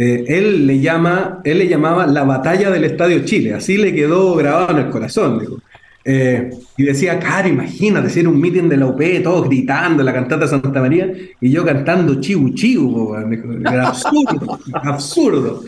eh, 0.01 0.25
él, 0.29 0.65
le 0.65 0.79
llama, 0.79 1.41
él 1.43 1.59
le 1.59 1.67
llamaba 1.67 2.07
la 2.07 2.23
batalla 2.23 2.71
del 2.71 2.85
Estadio 2.85 3.25
Chile, 3.25 3.55
así 3.55 3.77
le 3.77 3.93
quedó 3.93 4.37
grabado 4.37 4.71
en 4.71 4.87
el 4.87 4.91
corazón, 4.91 5.41
dijo. 5.41 5.59
Eh, 6.05 6.51
y 6.77 6.85
decía, 6.85 7.19
cara, 7.19 7.49
imagínate, 7.49 8.09
si 8.09 8.21
era 8.21 8.29
un 8.29 8.41
meeting 8.41 8.69
de 8.69 8.77
la 8.77 8.87
UP, 8.87 9.03
todos 9.25 9.49
gritando 9.49 10.05
la 10.05 10.15
cantata 10.15 10.47
Santa 10.47 10.81
María, 10.81 11.13
y 11.41 11.51
yo 11.51 11.65
cantando 11.65 12.21
chiu 12.21 12.55
chiu, 12.55 13.13
era 13.61 13.89
absurdo, 13.89 14.61
absurdo. 14.73 15.65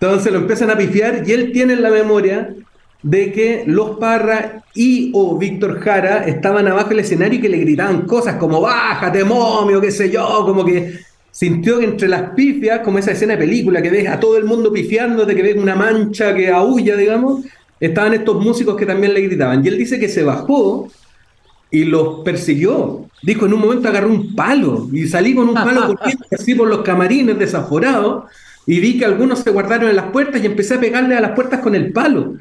Entonces 0.00 0.32
lo 0.32 0.38
empiezan 0.38 0.70
a 0.70 0.78
pifiar 0.78 1.22
y 1.26 1.32
él 1.32 1.52
tiene 1.52 1.74
en 1.74 1.82
la 1.82 1.90
memoria 1.90 2.54
de 3.02 3.30
que 3.30 3.64
los 3.66 3.98
Parra 3.98 4.64
y 4.74 5.12
o 5.14 5.36
Víctor 5.38 5.80
Jara 5.80 6.24
estaban 6.24 6.66
abajo 6.66 6.88
del 6.88 7.00
escenario 7.00 7.38
y 7.38 7.42
que 7.42 7.48
le 7.50 7.58
gritaban 7.58 8.06
cosas 8.06 8.36
como 8.36 8.62
bájate, 8.62 9.22
momio, 9.22 9.82
qué 9.82 9.90
sé 9.90 10.10
yo, 10.10 10.44
como 10.46 10.64
que 10.64 10.98
sintió 11.36 11.78
que 11.78 11.84
entre 11.84 12.08
las 12.08 12.30
pifias, 12.30 12.80
como 12.80 12.98
esa 12.98 13.10
escena 13.10 13.34
de 13.34 13.40
película 13.40 13.82
que 13.82 13.90
ves 13.90 14.08
a 14.08 14.18
todo 14.18 14.38
el 14.38 14.46
mundo 14.46 14.72
pifiándote, 14.72 15.36
que 15.36 15.42
ves 15.42 15.56
una 15.56 15.74
mancha 15.74 16.34
que 16.34 16.48
aúlla, 16.48 16.96
digamos, 16.96 17.44
estaban 17.78 18.14
estos 18.14 18.42
músicos 18.42 18.74
que 18.74 18.86
también 18.86 19.12
le 19.12 19.20
gritaban. 19.20 19.62
Y 19.62 19.68
él 19.68 19.76
dice 19.76 20.00
que 20.00 20.08
se 20.08 20.22
bajó 20.22 20.88
y 21.70 21.84
los 21.84 22.20
persiguió. 22.24 23.10
Dijo, 23.22 23.44
en 23.44 23.52
un 23.52 23.60
momento 23.60 23.86
agarró 23.86 24.08
un 24.08 24.34
palo 24.34 24.88
y 24.90 25.06
salí 25.08 25.34
con 25.34 25.50
un 25.50 25.56
palo 25.56 25.86
corriendo 25.98 26.24
así 26.32 26.54
por 26.54 26.68
los 26.68 26.80
camarines 26.80 27.38
desaforados 27.38 28.24
y 28.66 28.80
vi 28.80 28.98
que 28.98 29.04
algunos 29.04 29.40
se 29.40 29.50
guardaron 29.50 29.90
en 29.90 29.96
las 29.96 30.10
puertas 30.12 30.42
y 30.42 30.46
empecé 30.46 30.76
a 30.76 30.80
pegarle 30.80 31.16
a 31.16 31.20
las 31.20 31.32
puertas 31.32 31.60
con 31.60 31.74
el 31.74 31.92
palo. 31.92 32.36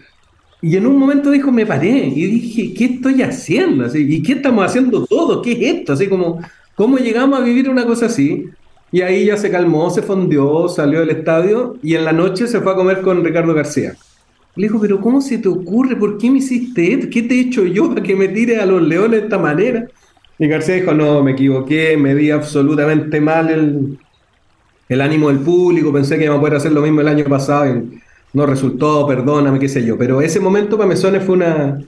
Y 0.61 0.77
en 0.77 0.87
un 0.87 0.97
momento 0.97 1.31
dijo, 1.31 1.51
me 1.51 1.65
paré 1.65 2.07
y 2.15 2.27
dije, 2.27 2.73
¿qué 2.73 2.85
estoy 2.85 3.21
haciendo? 3.23 3.87
Así, 3.87 4.05
¿Y 4.09 4.23
qué 4.23 4.33
estamos 4.33 4.65
haciendo 4.65 5.05
todos? 5.05 5.43
¿Qué 5.43 5.51
es 5.51 5.79
esto? 5.79 5.91
Así 5.91 6.07
como, 6.07 6.39
¿cómo 6.75 6.97
llegamos 6.97 7.37
a 7.37 7.43
vivir 7.43 7.69
una 7.69 7.85
cosa 7.85 8.05
así? 8.05 8.45
Y 8.95 9.01
ahí 9.01 9.25
ya 9.25 9.35
se 9.35 9.51
calmó, 9.51 9.89
se 9.89 10.01
fondió, 10.01 10.69
salió 10.69 11.01
del 11.01 11.09
estadio 11.09 11.75
y 11.83 11.95
en 11.95 12.05
la 12.05 12.13
noche 12.13 12.47
se 12.47 12.61
fue 12.61 12.71
a 12.71 12.75
comer 12.77 13.01
con 13.01 13.25
Ricardo 13.25 13.53
García. 13.53 13.93
Le 14.55 14.67
dijo, 14.67 14.79
pero 14.79 15.01
¿cómo 15.01 15.19
se 15.19 15.37
te 15.37 15.49
ocurre? 15.49 15.97
¿Por 15.97 16.17
qué 16.17 16.31
me 16.31 16.37
hiciste 16.37 16.93
esto? 16.93 17.07
¿Qué 17.11 17.23
te 17.23 17.35
he 17.35 17.41
hecho 17.41 17.65
yo 17.65 17.89
para 17.89 18.01
que 18.01 18.15
me 18.15 18.29
tire 18.29 18.57
a 18.61 18.65
los 18.65 18.81
leones 18.81 19.19
de 19.19 19.25
esta 19.25 19.37
manera? 19.37 19.85
Y 20.39 20.47
García 20.47 20.75
dijo, 20.75 20.93
no, 20.93 21.21
me 21.21 21.31
equivoqué, 21.31 21.97
me 21.97 22.15
di 22.15 22.31
absolutamente 22.31 23.19
mal 23.19 23.49
el, 23.49 23.99
el 24.87 25.01
ánimo 25.01 25.27
del 25.27 25.39
público, 25.39 25.91
pensé 25.91 26.17
que 26.17 26.23
iba 26.23 26.35
a 26.35 26.39
poder 26.39 26.55
hacer 26.55 26.71
lo 26.71 26.81
mismo 26.81 27.01
el 27.01 27.09
año 27.09 27.25
pasado 27.25 27.75
y 27.75 27.99
no 28.31 28.45
resultó, 28.45 29.05
perdóname, 29.05 29.59
qué 29.59 29.67
sé 29.67 29.85
yo. 29.85 29.97
Pero 29.97 30.21
ese 30.21 30.39
momento 30.39 30.77
para 30.77 30.87
Mesones 30.87 31.21
fue 31.21 31.35
una, 31.35 31.81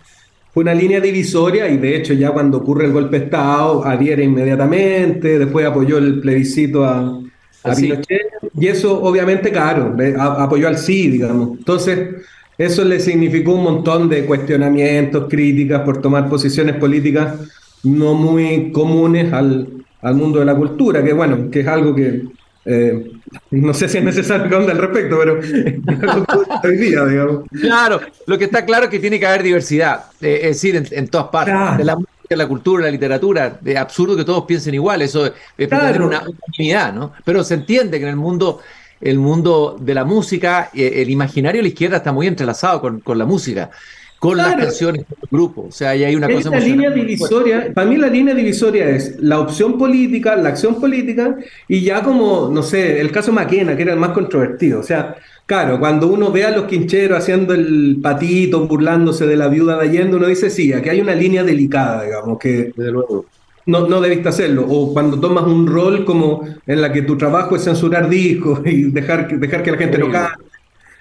fue 0.58 0.64
una 0.64 0.74
línea 0.74 1.00
divisoria 1.00 1.70
y 1.70 1.78
de 1.78 1.96
hecho 1.96 2.16
ya 2.16 2.32
cuando 2.32 2.58
ocurre 2.58 2.86
el 2.86 2.92
golpe 2.92 3.20
de 3.20 3.26
Estado 3.26 3.86
adhiere 3.86 4.24
inmediatamente, 4.24 5.38
después 5.38 5.68
apoyó 5.68 6.00
el 6.00 6.20
plebiscito 6.20 6.84
a, 6.84 7.22
a 7.64 7.76
Pinochet, 7.76 8.24
y 8.60 8.66
eso 8.66 9.00
obviamente, 9.04 9.52
claro, 9.52 9.96
apoyó 10.20 10.68
al 10.68 10.80
sí, 10.80 11.12
digamos. 11.12 11.60
Entonces, 11.60 12.26
eso 12.58 12.84
le 12.84 13.00
significó 13.00 13.54
un 13.54 13.66
montón 13.66 14.10
de 14.10 14.26
cuestionamientos, 14.26 15.28
críticas 15.30 15.82
por 15.82 16.02
tomar 16.02 16.28
posiciones 16.28 16.76
políticas 16.78 17.36
no 17.84 18.16
muy 18.16 18.72
comunes 18.72 19.32
al, 19.32 19.68
al 20.02 20.16
mundo 20.16 20.40
de 20.40 20.46
la 20.46 20.56
cultura, 20.56 21.04
que 21.04 21.14
bueno, 21.14 21.52
que 21.52 21.60
es 21.60 21.68
algo 21.68 21.94
que 21.94 22.24
eh, 22.70 23.12
no 23.52 23.74
sé 23.74 23.88
si 23.88 23.98
es 23.98 24.04
necesario 24.04 24.50
que 24.50 24.56
al 24.56 24.78
respecto, 24.78 25.18
pero 25.18 25.40
hoy 26.64 26.78
día, 26.78 27.06
digamos. 27.06 27.44
Claro, 27.62 28.02
lo 28.26 28.38
que 28.38 28.44
está 28.46 28.66
claro 28.66 28.86
es 28.86 28.90
que 28.90 29.00
tiene 29.00 29.20
que 29.20 29.26
haber 29.26 29.44
diversidad, 29.44 30.06
eh, 30.20 30.40
es 30.44 30.62
decir, 30.62 30.88
en, 30.92 31.08
todas 31.08 31.28
partes, 31.28 31.78
de 31.78 31.86
la 31.86 31.96
música, 31.96 32.36
la 32.36 32.48
cultura, 32.48 32.86
la 32.86 32.92
literatura, 32.92 33.60
es 33.64 33.78
absurdo 33.78 34.18
que 34.18 34.26
todos 34.26 34.44
piensen 34.44 34.74
igual, 34.74 35.02
eso 35.02 35.32
es 35.58 35.68
claro. 35.70 36.08
una 36.08 36.24
unidad, 36.58 36.94
¿no? 36.94 37.14
Pero 37.24 37.42
se 37.44 37.54
entiende 37.54 38.00
que 38.00 38.04
en 38.04 38.10
el 38.10 38.18
mundo, 38.18 38.60
el 39.00 39.18
mundo 39.18 39.78
de 39.80 39.94
la 39.94 40.04
música, 40.04 40.70
eh, 40.74 41.02
el 41.02 41.10
imaginario 41.10 41.60
de 41.60 41.64
la 41.64 41.70
izquierda 41.70 41.98
está 41.98 42.12
muy 42.12 42.28
entrelazado 42.28 42.82
con, 42.82 43.00
con 43.00 43.18
la 43.18 43.26
música 43.26 43.72
con 44.20 44.38
las 44.38 44.56
canciones 44.56 45.06
del 45.08 45.30
grupo. 45.30 45.66
O 45.70 45.72
sea, 45.72 45.92
ahí 45.92 46.04
hay 46.04 46.16
una 46.16 46.28
cosa 46.30 46.60
línea 46.60 46.90
divisoria, 46.90 47.72
para 47.74 47.88
mí 47.88 47.98
la 47.98 48.08
línea 48.08 48.34
divisoria 48.34 48.90
es 48.90 49.18
la 49.20 49.40
opción 49.40 49.78
política, 49.78 50.36
la 50.36 50.50
acción 50.50 50.80
política, 50.80 51.38
y 51.68 51.82
ya 51.82 52.02
como, 52.04 52.50
no 52.52 52.64
sé, 52.64 53.00
el 53.00 53.12
caso 53.12 53.32
Maquena, 53.32 53.76
que 53.76 53.84
era 53.84 53.94
el 53.94 54.00
más 54.00 54.12
controvertido. 54.12 54.80
O 54.80 54.84
sea, 54.84 55.16
claro, 55.46 55.80
cuando 55.80 56.08
uno 56.08 56.32
ve 56.32 56.46
a 56.46 56.52
los 56.52 56.66
quincheros 56.66 57.20
haciendo 57.20 57.54
el 57.54 58.00
patito, 58.02 58.68
burlándose 58.68 59.28
de 59.28 59.38
la 59.38 59.48
viuda 59.48 59.78
de 59.78 59.88
Allende, 59.88 60.18
uno 60.18 60.28
dice, 60.28 60.50
sí, 60.50 60.74
aquí 60.74 60.90
hay 60.90 61.02
una 61.02 61.14
línea 61.14 61.44
delicada, 61.44 62.04
digamos, 62.04 62.40
que... 62.40 62.74
luego. 62.76 63.26
No, 63.68 63.86
no 63.86 64.00
debiste 64.00 64.30
hacerlo. 64.30 64.66
O 64.66 64.94
cuando 64.94 65.20
tomas 65.20 65.44
un 65.44 65.68
rol 65.68 66.06
como 66.06 66.48
en 66.66 66.82
la 66.82 66.94
que 66.94 67.02
tu 67.02 67.18
trabajo 67.18 67.58
es 67.58 67.66
censurar 67.66 68.08
discos 68.08 68.62
y 68.66 68.84
dejar, 68.84 69.28
dejar 69.38 69.62
que 69.62 69.72
la 69.72 69.78
gente 69.78 69.98
no 69.98 70.10
cante. 70.10 70.42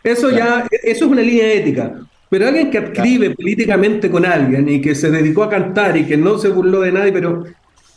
Eso 0.03 0.31
ya, 0.31 0.67
eso 0.83 1.05
es 1.05 1.11
una 1.11 1.23
línea 1.23 1.53
ética. 1.53 2.01
Pero 2.29 2.49
alguien 2.49 2.71
que 2.71 2.79
escribe 2.79 3.31
políticamente 3.31 4.11
con 4.11 4.25
alguien 4.25 4.69
y 4.69 4.81
que 4.81 4.95
se 4.95 5.11
dedicó 5.11 5.45
a 5.45 5.51
cantar 5.51 5.97
y 5.97 6.05
que 6.05 6.17
no 6.17 6.39
se 6.39 6.49
burló 6.49 6.81
de 6.81 6.93
nadie, 6.93 7.13
pero 7.13 7.45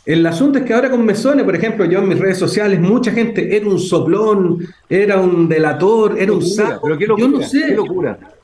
el 0.06 0.24
asunto 0.26 0.58
es 0.58 0.64
que 0.64 0.72
ahora 0.72 0.90
con 0.90 1.04
Mesones, 1.04 1.44
por 1.44 1.54
ejemplo, 1.54 1.84
yo 1.84 1.98
en 1.98 2.08
mis 2.08 2.18
redes 2.18 2.38
sociales, 2.38 2.80
mucha 2.80 3.12
gente 3.12 3.54
era 3.54 3.66
un 3.66 3.78
soplón, 3.78 4.66
era 4.88 5.20
un 5.20 5.48
delator, 5.48 6.16
era 6.18 6.32
un 6.32 6.42
sapo. 6.42 6.88
yo 6.98 7.28
no 7.28 7.42
sé. 7.42 7.76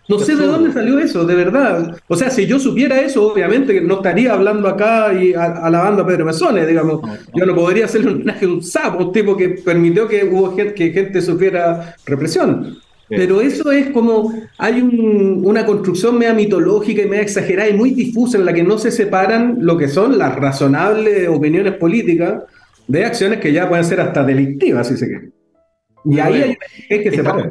No 0.09 0.21
sé 0.21 0.37
de 0.37 0.47
dónde 0.47 0.73
salió 0.73 1.01
eso, 1.01 1.25
de 1.25 1.35
verdad. 1.35 1.97
O 2.07 2.15
sea, 2.15 2.31
si 2.31 2.47
yo 2.47 2.61
supiera 2.61 3.01
eso, 3.01 3.33
obviamente 3.33 3.81
no 3.81 3.95
estaría 3.95 4.33
hablando 4.33 4.69
acá 4.69 5.13
y 5.13 5.35
alabando 5.35 6.03
a 6.03 6.07
Pedro 6.07 6.27
Mesones, 6.27 6.69
digamos. 6.69 7.01
Yo 7.35 7.45
no 7.45 7.55
podría 7.57 7.87
hacerle 7.87 8.11
un 8.11 8.15
homenaje 8.17 8.45
a 8.45 8.49
un 8.49 8.63
sapo, 8.63 9.05
un 9.07 9.13
tipo 9.13 9.37
que 9.37 9.49
permitió 9.49 10.07
que 10.07 10.25
hubo 10.25 10.55
gente, 10.55 10.75
que 10.75 10.93
gente 10.93 11.21
sufriera 11.21 11.97
represión. 12.07 12.79
Pero 13.09 13.41
eso 13.41 13.71
es 13.71 13.91
como, 13.91 14.33
hay 14.59 14.81
una 14.81 15.65
construcción 15.65 16.19
media 16.19 16.35
mitológica 16.35 17.03
y 17.03 17.07
media 17.07 17.23
exagerada 17.23 17.69
y 17.69 17.75
muy 17.75 17.91
difusa 17.91 18.37
en 18.37 18.45
la 18.45 18.53
que 18.53 18.65
no 18.65 18.79
se 18.79 18.91
separan 18.91 19.59
lo 19.61 19.77
que 19.77 19.89
son 19.89 20.19
las 20.19 20.35
razonables 20.35 21.29
opiniones 21.29 21.75
políticas 21.75 22.43
de 22.89 23.05
acciones 23.05 23.41
que 23.41 23.53
ya 23.53 23.69
pueden 23.69 23.85
ser 23.85 24.01
hasta 24.01 24.25
delictivas, 24.25 24.89
si 24.89 24.97
se 24.97 25.07
quiere. 25.07 25.31
Y 26.05 26.19
ahí 26.19 26.57
hay, 26.91 27.03
que 27.03 27.11
separar. 27.11 27.49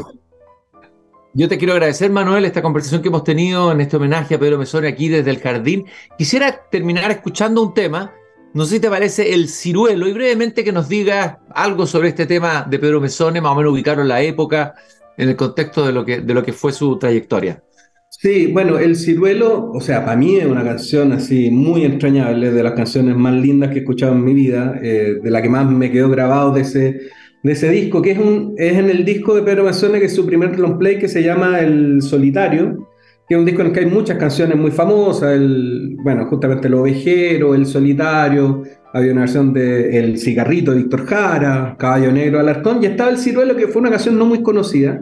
Yo 1.34 1.50
te 1.50 1.58
quiero 1.58 1.74
agradecer, 1.74 2.10
Manuel, 2.12 2.46
esta 2.46 2.62
conversación 2.62 3.02
que 3.02 3.10
hemos 3.10 3.26
tenido 3.26 3.72
en 3.72 3.82
este 3.82 3.98
homenaje 3.98 4.36
a 4.36 4.40
Pedro 4.40 4.58
Mesone 4.58 4.88
aquí 4.88 5.10
desde 5.10 5.30
el 5.30 5.40
jardín. 5.40 5.86
Quisiera 6.18 6.62
terminar 6.72 7.12
escuchando 7.12 7.62
un 7.62 7.74
tema, 7.74 8.14
no 8.54 8.66
sé 8.66 8.76
si 8.76 8.80
te 8.80 8.90
parece 8.90 9.34
el 9.34 9.50
ciruelo, 9.50 10.08
y 10.08 10.14
brevemente 10.14 10.64
que 10.64 10.72
nos 10.72 10.88
digas 10.88 11.36
algo 11.54 11.86
sobre 11.86 12.10
este 12.10 12.26
tema 12.26 12.66
de 12.70 12.80
Pedro 12.80 13.02
Mesone, 13.02 13.42
más 13.42 13.52
o 13.52 13.56
menos 13.56 13.74
ubicarlo 13.74 14.04
en 14.04 14.08
la 14.08 14.22
época, 14.22 14.76
en 15.18 15.30
el 15.30 15.36
contexto 15.36 15.86
de 15.86 15.94
lo 15.94 16.06
que, 16.06 16.22
de 16.22 16.34
lo 16.34 16.44
que 16.44 16.54
fue 16.54 16.72
su 16.72 16.98
trayectoria. 16.98 17.62
Sí, 18.10 18.48
bueno, 18.48 18.80
El 18.80 18.96
Ciruelo, 18.96 19.72
o 19.72 19.82
sea, 19.82 20.06
para 20.06 20.16
mí 20.16 20.38
es 20.38 20.46
una 20.46 20.64
canción 20.64 21.12
así 21.12 21.52
muy 21.52 21.84
entrañable, 21.84 22.52
de 22.52 22.64
las 22.64 22.74
canciones 22.74 23.16
más 23.16 23.34
lindas 23.34 23.70
que 23.70 23.76
he 23.76 23.80
escuchado 23.80 24.14
en 24.14 24.24
mi 24.24 24.34
vida, 24.34 24.80
eh, 24.82 25.16
de 25.22 25.32
la 25.32 25.42
que 25.42 25.50
más 25.50 25.70
me 25.70 25.92
quedó 25.92 26.10
grabado 26.10 26.54
de 26.54 26.62
ese, 26.62 27.02
de 27.44 27.52
ese 27.52 27.70
disco, 27.70 28.02
que 28.02 28.12
es, 28.12 28.18
un, 28.18 28.56
es 28.58 28.78
en 28.78 28.90
el 28.90 29.04
disco 29.04 29.36
de 29.36 29.42
Pedro 29.42 29.66
Mazzone, 29.66 30.00
que 30.00 30.06
es 30.06 30.16
su 30.16 30.26
primer 30.26 30.58
long 30.58 30.78
play, 30.78 30.98
que 30.98 31.10
se 31.10 31.24
llama 31.24 31.60
El 31.60 32.02
Solitario, 32.02 32.88
que 33.28 33.34
es 33.34 33.40
un 33.40 33.46
disco 33.46 33.62
en 33.62 33.68
el 33.68 33.74
que 33.74 33.80
hay 33.80 33.86
muchas 33.88 34.18
canciones 34.18 34.58
muy 34.58 34.72
famosas, 34.72 35.34
el, 35.34 35.98
bueno, 36.04 36.26
justamente 36.28 36.68
El 36.68 36.76
Ovejero, 36.76 37.56
El 37.56 37.66
Solitario, 37.66 38.64
había 38.94 39.12
una 39.12 39.22
versión 39.22 39.52
de 39.52 39.98
El 39.98 40.18
Cigarrito 40.20 40.72
de 40.72 40.78
Víctor 40.78 41.06
Jara, 41.06 41.76
Caballo 41.78 42.12
Negro 42.12 42.40
Alarcón, 42.40 42.82
y 42.82 42.86
estaba 42.86 43.10
El 43.10 43.18
Ciruelo, 43.18 43.56
que 43.56 43.68
fue 43.68 43.82
una 43.82 43.90
canción 43.90 44.18
no 44.18 44.26
muy 44.26 44.44
conocida, 44.44 45.02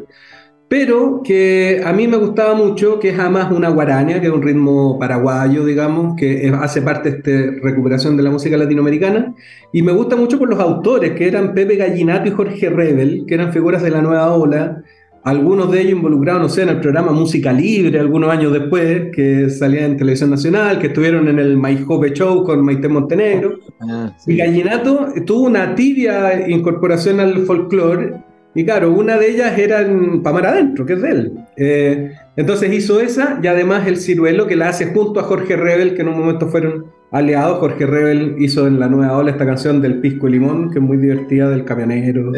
pero 0.70 1.22
que 1.24 1.84
a 1.86 1.92
mí 1.92 2.08
me 2.08 2.18
gustaba 2.18 2.56
mucho, 2.56 3.00
que 3.00 3.10
es 3.10 3.20
además 3.20 3.52
una 3.52 3.70
guaraña, 3.70 4.20
que 4.20 4.28
es 4.28 4.34
un 4.34 4.42
ritmo 4.42 4.98
paraguayo, 4.98 5.66
digamos, 5.66 6.16
que 6.16 6.52
hace 6.60 6.82
parte 6.82 7.12
de 7.12 7.18
esta 7.18 7.62
recuperación 7.62 8.18
de 8.18 8.24
la 8.24 8.32
música 8.32 8.58
latinoamericana, 8.58 9.36
y 9.72 9.84
me 9.84 9.92
gusta 9.92 10.16
mucho 10.16 10.40
por 10.40 10.50
los 10.50 10.60
autores, 10.60 11.12
que 11.12 11.28
eran 11.28 11.54
Pepe 11.54 11.76
Gallinato 11.76 12.30
y 12.30 12.32
Jorge 12.32 12.70
Rebel, 12.70 13.26
que 13.28 13.36
eran 13.36 13.52
figuras 13.52 13.84
de 13.84 13.92
la 13.92 14.02
nueva 14.02 14.34
ola, 14.34 14.82
algunos 15.24 15.72
de 15.72 15.82
ellos 15.82 15.94
involucrados, 15.94 16.42
no 16.42 16.50
sé, 16.50 16.64
en 16.64 16.70
el 16.70 16.80
programa 16.80 17.12
Música 17.12 17.54
Libre, 17.54 18.00
algunos 18.00 18.30
años 18.30 18.52
después, 18.52 19.10
que 19.14 19.50
salía 19.50 19.86
en 19.86 19.96
Televisión 19.96 20.30
Nacional, 20.30 20.80
que 20.80 20.88
estuvieron 20.88 21.28
en 21.30 21.40
el 21.40 21.58
My 21.58 21.84
Hope 21.88 22.14
Show 22.14 22.44
con 22.44 22.64
Maite 22.64 22.90
Montenegro. 22.90 23.60
Ah, 23.82 24.16
y 24.28 24.36
Gallinato 24.36 25.08
tuvo 25.26 25.44
una 25.48 25.76
tibia 25.76 26.50
incorporación 26.50 27.20
al 27.22 27.46
folclore, 27.46 28.14
y 28.56 28.66
claro, 28.66 28.92
una 28.92 29.18
de 29.18 29.32
ellas 29.32 29.58
era 29.58 29.82
en 29.82 30.22
Pamar 30.22 30.46
Adentro, 30.46 30.86
que 30.86 30.94
es 30.94 31.02
de 31.02 31.10
él. 31.10 31.34
Eh, 31.58 32.12
entonces 32.36 32.72
hizo 32.72 33.00
esa, 33.00 33.40
y 33.42 33.48
además 33.48 33.88
el 33.88 33.98
ciruelo 33.98 34.46
que 34.46 34.56
la 34.56 34.70
hace 34.70 34.94
junto 34.94 35.20
a 35.20 35.24
Jorge 35.24 35.56
Rebel, 35.56 35.96
que 35.96 36.04
en 36.04 36.10
un 36.10 36.20
momento 36.20 36.48
fueron 36.48 36.86
aliados. 37.12 37.60
Jorge 37.60 37.86
Rebel 37.88 38.36
hizo 38.40 38.68
en 38.68 38.80
la 38.80 38.88
nueva 38.88 39.18
ola 39.18 39.32
esta 39.32 39.46
canción 39.46 39.82
del 39.82 40.02
Pisco 40.02 40.28
y 40.28 40.34
Limón, 40.34 40.70
que 40.70 40.78
es 40.78 40.86
muy 40.86 40.98
divertida, 40.98 41.50
del 41.50 41.64
camionero. 41.64 42.32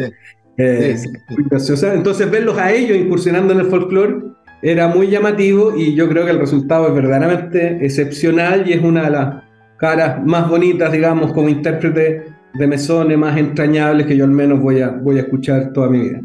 Eh, 0.58 0.96
Entonces 1.38 2.30
verlos 2.30 2.56
a 2.58 2.72
ellos 2.72 2.96
incursionando 2.96 3.52
en 3.52 3.60
el 3.60 3.66
folclore 3.66 4.22
era 4.62 4.88
muy 4.88 5.08
llamativo 5.08 5.76
y 5.76 5.94
yo 5.94 6.08
creo 6.08 6.24
que 6.24 6.30
el 6.30 6.38
resultado 6.38 6.88
es 6.88 6.94
verdaderamente 6.94 7.84
excepcional 7.84 8.68
y 8.68 8.72
es 8.72 8.82
una 8.82 9.04
de 9.04 9.10
las 9.10 9.42
caras 9.76 10.24
más 10.24 10.48
bonitas, 10.48 10.90
digamos, 10.90 11.32
como 11.32 11.48
intérprete 11.48 12.24
de 12.54 12.66
Mesone, 12.66 13.16
más 13.16 13.36
entrañables 13.36 14.06
que 14.06 14.16
yo 14.16 14.24
al 14.24 14.30
menos 14.30 14.60
voy 14.60 14.80
a, 14.80 14.88
voy 14.88 15.18
a 15.18 15.22
escuchar 15.22 15.72
toda 15.74 15.88
mi 15.88 16.00
vida. 16.00 16.20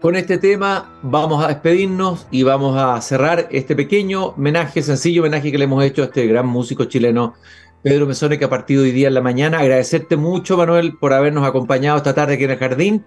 Con 0.00 0.16
este 0.16 0.38
tema 0.38 0.98
vamos 1.02 1.44
a 1.44 1.48
despedirnos 1.48 2.26
y 2.30 2.42
vamos 2.42 2.76
a 2.78 2.98
cerrar 3.00 3.46
este 3.50 3.76
pequeño 3.76 4.28
homenaje, 4.28 4.82
sencillo 4.82 5.22
homenaje 5.22 5.52
que 5.52 5.58
le 5.58 5.64
hemos 5.64 5.84
hecho 5.84 6.02
a 6.02 6.06
este 6.06 6.26
gran 6.26 6.46
músico 6.46 6.84
chileno 6.84 7.34
Pedro 7.82 8.06
Mesone 8.06 8.38
que 8.38 8.46
ha 8.46 8.50
partido 8.50 8.82
hoy 8.82 8.90
día 8.90 9.08
en 9.08 9.14
la 9.14 9.20
mañana. 9.20 9.58
Agradecerte 9.58 10.16
mucho, 10.16 10.56
Manuel, 10.56 10.94
por 10.98 11.12
habernos 11.12 11.46
acompañado 11.46 11.98
esta 11.98 12.14
tarde 12.14 12.34
aquí 12.34 12.44
en 12.44 12.50
el 12.50 12.58
jardín 12.58 13.04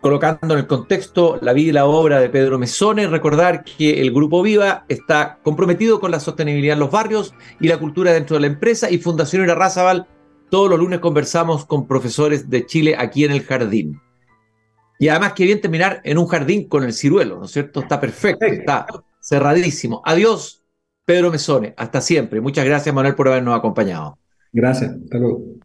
colocando 0.00 0.54
en 0.54 0.60
el 0.60 0.66
contexto 0.66 1.38
la 1.42 1.52
vida 1.52 1.68
y 1.68 1.72
la 1.72 1.86
obra 1.86 2.20
de 2.20 2.28
Pedro 2.28 2.58
Mesone, 2.58 3.06
recordar 3.08 3.64
que 3.64 4.00
el 4.00 4.12
Grupo 4.12 4.42
Viva 4.42 4.84
está 4.88 5.38
comprometido 5.42 6.00
con 6.00 6.10
la 6.10 6.20
sostenibilidad 6.20 6.74
en 6.74 6.80
los 6.80 6.90
barrios 6.90 7.34
y 7.60 7.68
la 7.68 7.78
cultura 7.78 8.12
dentro 8.12 8.36
de 8.36 8.40
la 8.42 8.46
empresa 8.46 8.90
y 8.90 8.98
Fundación 8.98 9.42
Irarrázaval, 9.42 10.06
todos 10.50 10.70
los 10.70 10.78
lunes 10.78 11.00
conversamos 11.00 11.66
con 11.66 11.86
profesores 11.86 12.48
de 12.48 12.64
Chile 12.66 12.94
aquí 12.96 13.24
en 13.24 13.32
el 13.32 13.42
jardín. 13.42 14.00
Y 14.98 15.08
además 15.08 15.34
que 15.34 15.44
bien 15.44 15.60
terminar 15.60 16.00
en 16.04 16.18
un 16.18 16.26
jardín 16.26 16.68
con 16.68 16.84
el 16.84 16.92
ciruelo, 16.92 17.38
¿no 17.38 17.44
es 17.44 17.52
cierto? 17.52 17.80
Está 17.80 18.00
perfecto, 18.00 18.46
está 18.46 18.86
cerradísimo. 19.20 20.02
Adiós, 20.04 20.62
Pedro 21.04 21.30
Mesone, 21.30 21.74
hasta 21.76 22.00
siempre. 22.00 22.40
Muchas 22.40 22.64
gracias, 22.64 22.94
Manuel, 22.94 23.14
por 23.14 23.28
habernos 23.28 23.56
acompañado. 23.56 24.18
Gracias, 24.52 24.90
hasta 24.90 25.18
luego. 25.18 25.57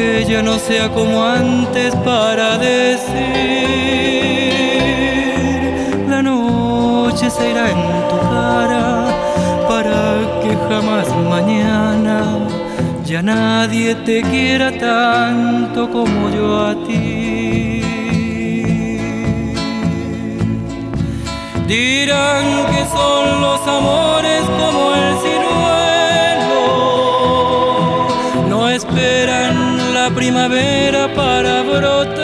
Aunque 0.00 0.24
ya 0.26 0.42
no 0.42 0.58
sea 0.58 0.88
como 0.90 1.22
antes 1.22 1.94
para 1.96 2.58
decir, 2.58 3.12
la 6.08 6.22
noche 6.22 7.30
se 7.30 7.50
irá 7.50 7.70
en 7.70 8.08
tu 8.08 8.18
cara 8.30 9.06
para 9.68 10.40
que 10.42 10.56
jamás 10.68 11.06
mañana 11.28 12.22
ya 13.04 13.22
nadie 13.22 13.94
te 13.94 14.22
quiera 14.22 14.70
tanto 14.78 15.90
como 15.90 16.30
yo 16.30 16.66
a 16.66 16.74
ti. 16.86 17.82
Dirán 21.66 22.46
que 22.72 22.84
son 22.96 23.40
los 23.42 23.60
amores 23.66 24.42
como 24.58 24.94
el 24.94 25.09
primavera 30.20 31.08
para 31.14 31.62
brotar, 31.62 32.18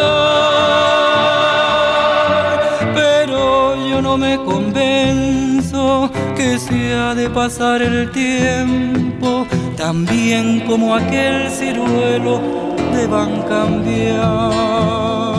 pero 2.95 3.89
yo 3.89 4.03
no 4.03 4.19
me 4.19 4.37
convenzo 4.37 6.11
que 6.37 6.59
se 6.59 6.93
ha 6.93 7.15
de 7.15 7.31
pasar 7.31 7.81
el 7.81 8.11
tiempo, 8.11 9.47
también 9.79 10.61
como 10.69 10.95
aquel 10.95 11.51
ciruelo 11.51 12.43
deban 12.93 13.41
cambiar. 13.45 15.36